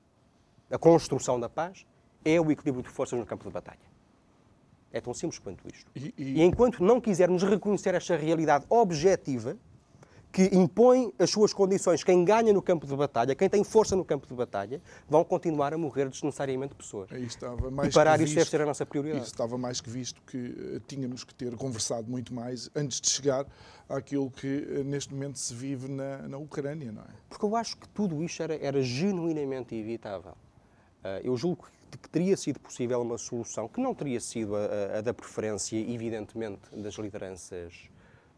[0.70, 1.86] a construção da paz,
[2.24, 3.93] é o equilíbrio de forças no campo de batalha.
[4.94, 5.90] É tão simples quanto isto.
[5.96, 6.24] E, e...
[6.38, 9.56] e enquanto não quisermos reconhecer esta realidade objetiva,
[10.34, 14.04] que impõe as suas condições, quem ganha no campo de batalha, quem tem força no
[14.04, 17.08] campo de batalha, vão continuar a morrer desnecessariamente pessoas.
[17.88, 19.22] e parar isso deve ser a nossa prioridade.
[19.22, 23.10] Isso estava mais que visto que uh, tínhamos que ter conversado muito mais antes de
[23.10, 23.46] chegar
[23.88, 27.14] àquilo que uh, neste momento se vive na, na Ucrânia, não é?
[27.28, 30.32] Porque eu acho que tudo isto era, era genuinamente evitável.
[30.32, 31.70] Uh, eu julgo que,
[32.02, 35.76] que teria sido possível uma solução que não teria sido a, a, a da preferência,
[35.76, 37.88] evidentemente, das lideranças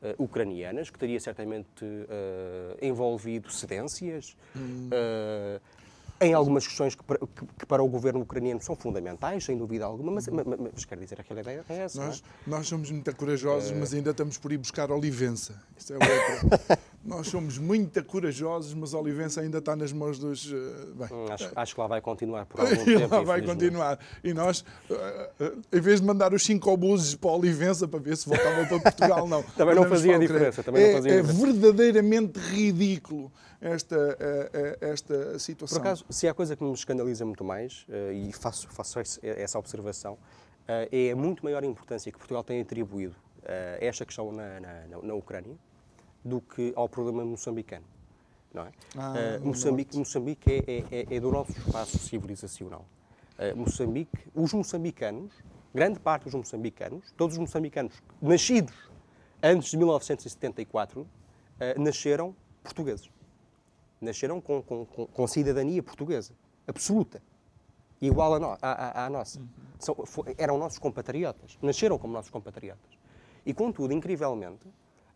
[0.02, 4.36] uh, ucranianas, que teria certamente uh, envolvido cedências.
[4.56, 4.88] Hum.
[4.88, 5.60] Uh,
[6.20, 9.84] em algumas questões que para, que, que para, o governo ucraniano são fundamentais, sem dúvida
[9.84, 12.04] alguma, mas, mas, mas quer dizer, aquela ideia é essa.
[12.04, 12.50] Nós, é?
[12.50, 15.60] nós somos muito corajosos, mas ainda estamos por ir buscar Olivença.
[15.76, 16.78] Isto é outra.
[17.04, 20.46] nós somos muito corajosos, mas Olivença ainda está nas mãos dos.
[20.46, 23.14] Bem, hum, acho, acho, que lá vai continuar por algum tempo.
[23.14, 23.98] lá vai continuar.
[24.24, 24.64] E nós,
[25.72, 29.28] em vez de mandar os cinco obuses para Olivença para ver se voltavam para Portugal,
[29.28, 29.42] não.
[29.56, 30.62] também não fazia diferença.
[30.62, 31.46] Também é, não fazia é diferença.
[31.46, 33.30] verdadeiramente ridículo
[33.60, 35.78] esta, eh, eh, esta situação.
[35.78, 39.58] Por acaso, se há coisa que me escandaliza muito mais, eh, e faço, faço essa
[39.58, 40.18] observação,
[40.68, 45.14] é a muito maior importância que Portugal tem atribuído a esta questão na, na, na
[45.14, 45.56] Ucrânia
[46.24, 47.84] do que ao problema moçambicano.
[48.52, 48.72] Não é?
[48.96, 52.84] Ah, uh, Moçambique, Moçambique é, é, é, do nosso espaço civilizacional.
[53.38, 55.32] Uh, Moçambique, os moçambicanos,
[55.72, 58.74] grande parte dos moçambicanos, todos os moçambicanos nascidos
[59.40, 61.06] antes de 1974, uh,
[61.80, 62.34] nasceram
[62.64, 63.08] portugueses
[64.00, 66.34] nasceram com, com, com, cidadania portuguesa,
[66.66, 67.22] absoluta,
[68.00, 69.40] igual a, no, a, a, a nossa.
[70.38, 72.98] Eram nossos compatriotas, nasceram como nossos compatriotas.
[73.44, 74.66] E, contudo, incrivelmente,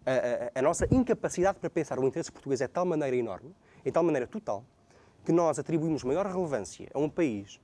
[0.06, 3.54] a, a, nossa incapacidade para pensar o interesse português é de tal maneira enorme,
[3.84, 4.64] de tal maneira total,
[5.24, 7.60] que nós atribuímos maior relevância a um país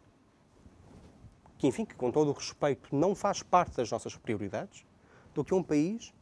[1.58, 4.84] que, enfim, que com todo o respeito não faz parte das nossas prioridades,
[5.34, 6.12] do que a um país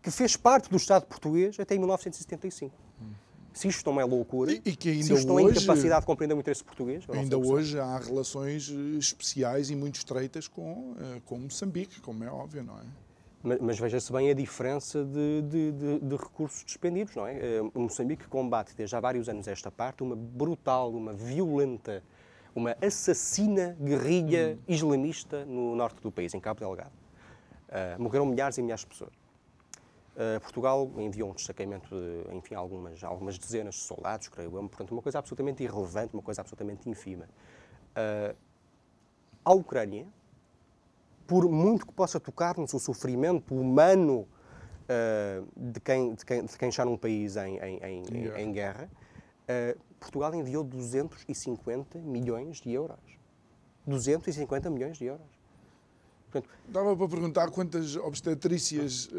[0.00, 2.83] que fez parte do Estado português até 1975
[3.54, 6.06] se isto não é loucura, e, e que ainda se isto não é incapacidade de
[6.06, 7.04] compreender o interesse português.
[7.08, 12.28] Ainda hoje há relações eh, especiais e muito estreitas com, eh, com Moçambique, como é
[12.28, 12.82] óbvio, não é?
[13.44, 17.36] Mas, mas veja-se bem a diferença de, de, de, de, recursos despendidos, não é?
[17.36, 22.02] Eh, Moçambique combate desde há vários anos esta parte uma brutal, uma violenta,
[22.56, 24.64] uma assassina guerrilha hum.
[24.66, 26.92] islamista no norte do país, em Cabo Delgado.
[27.68, 29.23] Uh, morreram milhares e milhares de pessoas.
[30.14, 34.92] Uh, Portugal enviou um destacamento de, enfim, algumas, algumas dezenas de soldados, creio eu, portanto,
[34.92, 37.28] uma coisa absolutamente irrelevante, uma coisa absolutamente ínfima.
[37.96, 38.36] Uh,
[39.44, 40.06] a Ucrânia,
[41.26, 44.28] por muito que possa tocar-nos o sofrimento humano
[44.84, 48.40] uh, de, quem, de, quem, de quem está num país em, em, em, yeah.
[48.40, 48.88] em guerra,
[49.98, 53.18] Portugal enviou 250 milhões de euros.
[53.86, 55.26] 250 milhões de euros.
[56.30, 59.10] Portanto, Dava para perguntar quantas obstetrícias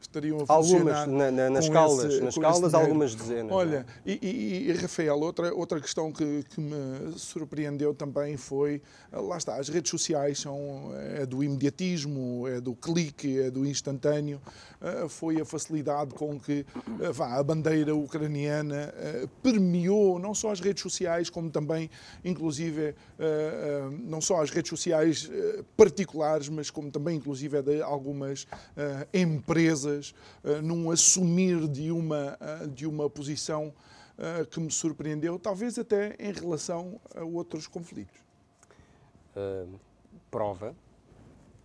[0.00, 1.00] estariam a funcionar.
[1.02, 3.52] Algumas, na, na, nas caldas, nas caldas algumas dezenas.
[3.52, 4.10] Olha, é?
[4.10, 8.80] e, e, Rafael, outra, outra questão que, que, me surpreendeu também foi,
[9.12, 14.40] lá está, as redes sociais são é do imediatismo, é do clique, é do instantâneo,
[14.80, 16.64] eh, foi a facilidade com que
[17.00, 21.90] eh, vá, a bandeira ucraniana eh, permeou não só as redes sociais, como também,
[22.24, 22.94] inclusive,
[24.04, 25.30] não só as redes sociais
[25.76, 28.46] particulares, mas como também, inclusive, de algumas
[29.12, 33.72] empresas uh, num assumir de uma, uh, de uma posição
[34.18, 38.18] uh, que me surpreendeu, talvez até em relação a outros conflitos.
[40.30, 40.74] prova,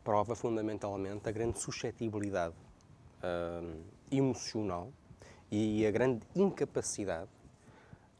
[0.03, 2.55] prova fundamentalmente a grande suscetibilidade
[4.11, 4.91] emocional
[5.49, 7.29] e a grande incapacidade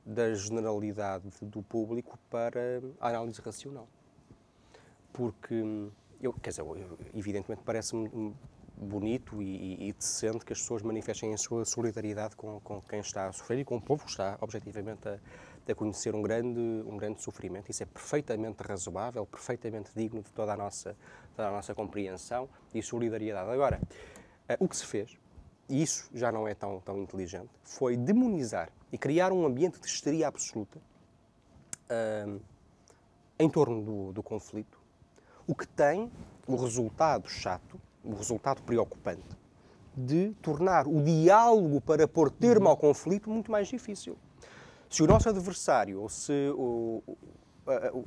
[0.05, 3.87] da generalidade do público para a análise racional.
[5.11, 5.63] Porque,
[6.21, 6.63] eu, quer dizer,
[7.13, 8.35] evidentemente parece-me
[8.77, 13.27] bonito e, e, decente que as pessoas manifestem a sua solidariedade com, com quem está
[13.27, 15.19] a sofrer e com o povo que está, objetivamente, a,
[15.67, 17.71] a conhecer um grande, um grande sofrimento.
[17.71, 20.95] Isso é perfeitamente razoável, perfeitamente digno de toda a nossa,
[21.35, 23.49] toda a nossa compreensão e solidariedade.
[23.49, 23.79] Agora,
[24.49, 25.17] uh, o que se fez,
[25.69, 29.87] e isso já não é tão, tão inteligente, foi demonizar e criar um ambiente de
[29.87, 30.79] histeria absoluta
[31.89, 32.41] uh,
[33.39, 34.79] em torno do, do conflito,
[35.47, 36.11] o que tem
[36.47, 39.23] o resultado chato o resultado preocupante
[39.95, 44.17] de tornar o diálogo para pôr termo ao conflito muito mais difícil.
[44.89, 47.01] Se o nosso adversário, ou se o,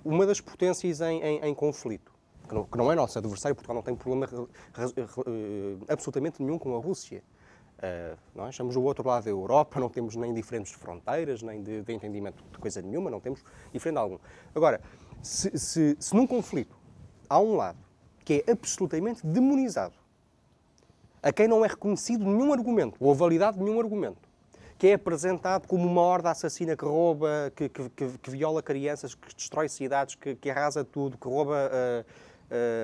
[0.05, 2.13] uma das potências em, em, em conflito,
[2.49, 4.29] que não, que não, é nosso adversário, Portugal não tem problema
[5.89, 7.23] absolutamente nenhum com a Rússia.
[7.79, 11.83] Uh, nós estamos do outro lado da Europa, não temos nem diferentes fronteiras, nem de,
[11.83, 14.19] de entendimento de coisa nenhuma, não temos diferente algum.
[14.55, 14.81] Agora,
[15.23, 16.77] se, se, se num conflito
[17.29, 17.79] há um lado
[18.29, 19.95] que é absolutamente demonizado,
[21.23, 24.19] a quem não é reconhecido nenhum argumento ou a validade de nenhum argumento,
[24.77, 29.15] que é apresentado como uma horda assassina que rouba, que, que, que, que viola crianças,
[29.15, 32.05] que destrói cidades, que, arrasa tudo, que rouba uh,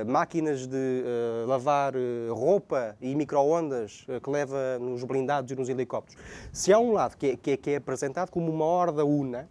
[0.07, 1.93] uh, máquinas de uh, lavar
[2.31, 6.19] roupa e micro-ondas que leva nos blindados e nos helicópteros.
[6.55, 9.47] Se há um lado que é, que é, é apresentado como uma horda una,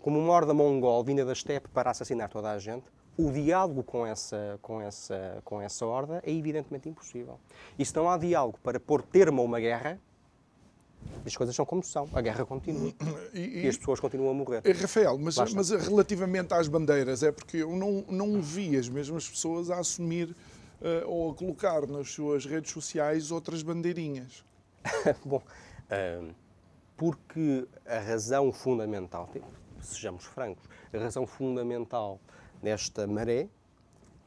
[0.00, 2.84] como uma horda mongol vinda da steppe para assassinar toda a gente,
[3.18, 7.40] o diálogo com essa, com, essa, com essa horda é evidentemente impossível.
[7.76, 10.00] E se não há diálogo para pôr termo a uma guerra,
[11.26, 12.08] as coisas são como são.
[12.12, 12.92] A guerra continua.
[13.34, 14.62] E, e as pessoas continuam a morrer.
[14.64, 19.28] Eh, Rafael, mas, mas, relativamente às bandeiras, é porque eu não, não vi as mesmas
[19.28, 24.44] pessoas a assumir uh, ou a colocar nas suas redes sociais outras bandeirinhas.
[25.26, 26.34] Bom, uh,
[26.96, 29.28] porque a razão fundamental,
[29.80, 32.20] sejamos francos, a razão fundamental
[32.62, 33.48] nesta maré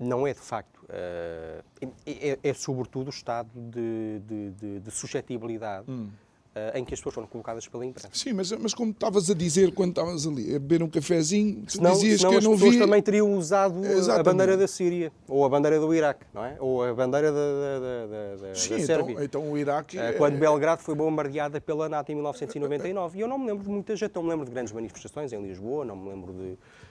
[0.02, 1.64] não é de facto, uh,
[2.06, 6.10] é, é, sobretudo o estado de, de, de, de suscetibilidade hum.
[6.56, 8.10] uh, em que as pessoas foram colocadas pela imprensa.
[8.12, 11.74] Sim, mas, mas como estavas a dizer quando estavas ali a beber um cafezinho, tu
[11.74, 12.64] senão, dizias senão que eu não vi...
[12.64, 14.20] as pessoas também teriam usado Exatamente.
[14.20, 16.58] a bandeira da Síria, ou a bandeira do Iraque, não é?
[16.60, 19.24] Ou a bandeira da, da, da, Sim, da então, Sérvia.
[19.24, 20.00] então o Iraque...
[20.00, 23.20] Uh, quando Belgrado foi bombardeada pela NATO em 1999.
[23.20, 25.42] E eu não me lembro de muita gente, não me lembro de grandes manifestações em
[25.44, 26.58] Lisboa, não me lembro de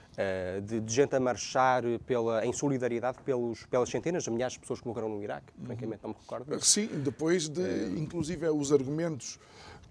[0.63, 4.81] de, de, gente a marchar pela, em solidariedade pelos, pelas centenas de milhares de pessoas
[4.81, 5.65] que morreram no Iraque, uhum.
[5.65, 6.59] francamente não me recordo.
[6.63, 9.39] Sim, depois de, uh, inclusive, os argumentos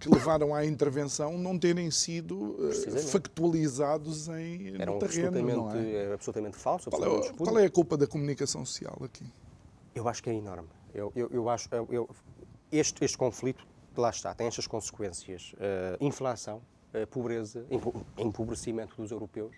[0.01, 2.57] que levaram à intervenção não terem sido
[3.11, 5.29] factualizados em, Eram no terreno.
[5.29, 6.13] Absolutamente, é?
[6.15, 6.91] absolutamente falso.
[6.91, 9.31] Qual, absolutamente é, qual é a culpa da comunicação social aqui?
[9.95, 10.69] Eu acho que é enorme.
[10.95, 12.09] Eu, eu, eu acho, eu,
[12.73, 15.53] este, este conflito, lá está, tem estas consequências.
[15.55, 16.63] Uh, inflação,
[16.95, 17.67] uh, pobreza,
[18.17, 19.55] empobrecimento dos europeus,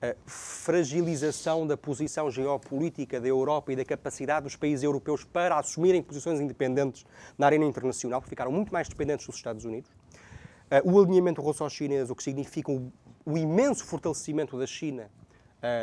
[0.00, 6.02] a fragilização da posição geopolítica da Europa e da capacidade dos países europeus para assumirem
[6.02, 7.04] posições independentes
[7.36, 9.90] na arena internacional, que ficaram muito mais dependentes dos Estados Unidos.
[10.84, 12.92] O alinhamento russo-chinês, o que significa o,
[13.24, 15.10] o, imenso fortalecimento da China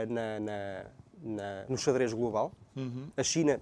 [0.07, 0.85] na, na,
[1.21, 2.53] na, no xadrez global.
[2.75, 3.07] Uhum.
[3.17, 3.59] A China,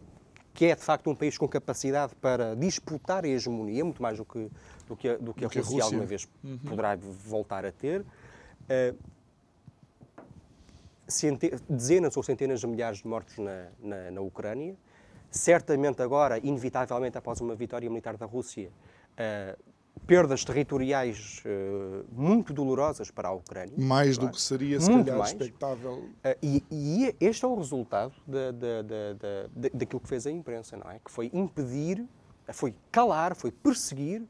[0.53, 4.25] que é de facto um país com capacidade para disputar a hegemonia, muito mais do
[4.25, 4.51] que,
[4.87, 6.57] do que, a, do que a, Rússia, Rússia alguma vez uhum.
[6.57, 8.01] poderá voltar a ter.
[8.01, 9.12] Uh,
[11.69, 14.75] dezenas ou centenas de milhares de mortos na, na, na, Ucrânia.
[15.29, 19.73] Certamente agora, inevitavelmente após uma vitória militar da Rússia, uh,
[20.05, 23.73] perdas territoriais uh, muito dolorosas para a Ucrânia.
[23.77, 25.31] Mais do que seria, se muito calhar, mais.
[25.31, 25.93] expectável.
[25.93, 30.77] Uh, e, e, este é o resultado da, da, da, daquilo que fez a imprensa,
[30.77, 30.99] não é?
[31.03, 32.05] Que foi impedir,
[32.51, 34.23] foi calar, foi perseguir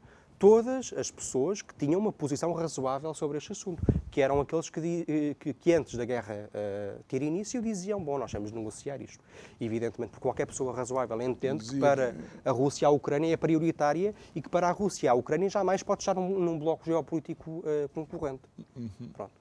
[0.44, 5.06] todas as pessoas que tinham uma posição razoável sobre este assunto, que eram aqueles que,
[5.08, 9.00] eh, que, que antes da guerra uh, ter início diziam, bom, nós temos de negociar
[9.00, 9.24] isto.
[9.58, 12.14] Evidentemente, porque qualquer pessoa razoável entende que para
[12.44, 16.02] a Rússia a Ucrânia é prioritária e que para a Rússia a Ucrânia jamais pode
[16.02, 18.42] estar num, num bloco geopolítico uh, concorrente.
[18.76, 18.90] Uhum.
[19.14, 19.32] Pronto.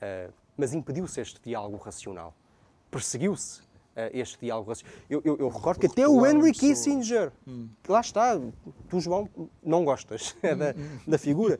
[0.00, 2.32] Uh, mas impediu-se este diálogo racional.
[2.92, 3.62] Perseguiu-se
[4.12, 4.72] este diálogo
[5.08, 7.68] Eu, eu, eu recordo que até o Henry Kissinger, hum.
[7.88, 8.38] lá está,
[8.88, 9.28] tu, João,
[9.62, 10.74] não gostas da,
[11.06, 11.58] da figura.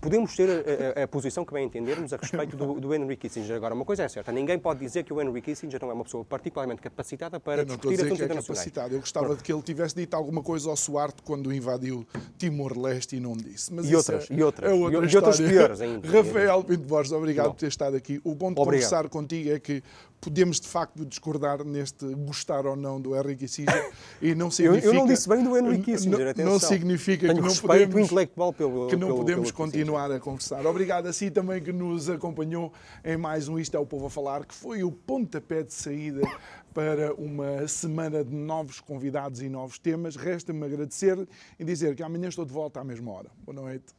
[0.00, 3.56] Podemos ter a, a, a, posição que bem entendermos a respeito do, do, Henry Kissinger.
[3.56, 6.04] Agora, uma coisa é certa, ninguém pode dizer que o Henry Kissinger não é uma
[6.04, 8.46] pessoa particularmente capacitada para eu não discutir assuntos é internacionais.
[8.46, 8.94] Capacitado.
[8.94, 9.38] Eu gostava Pronto.
[9.38, 12.06] de que ele tivesse dito alguma coisa ao Suarte quando invadiu
[12.38, 13.72] Timor-Leste e não disse.
[13.72, 16.06] Mas e outras, é, e outras, é outra e, outras piores ainda.
[16.10, 17.52] Rafael Pinto Borges, obrigado bom.
[17.52, 18.20] por ter estado aqui.
[18.22, 18.64] O bom de obrigado.
[18.64, 19.82] conversar contigo é que
[20.24, 24.86] podemos de facto discordar neste gostar ou não do Henry Kissinger e não significa...
[24.86, 26.52] eu, eu não disse bem do Henry Kissinger, atenção.
[26.52, 30.18] Não significa Tenho que não podemos, intelectual pelo que não pelo, podemos pelo continuar a
[30.18, 30.64] conversar.
[30.64, 32.72] Obrigado a si também que nos acompanhou
[33.04, 36.22] em mais um Isto é o Povo a Falar, que foi o pontapé de saída
[36.72, 40.16] para uma semana de novos convidados e novos temas.
[40.16, 43.30] Resta-me agradecer e dizer que amanhã estou de volta à mesma hora.
[43.44, 43.94] Boa noite.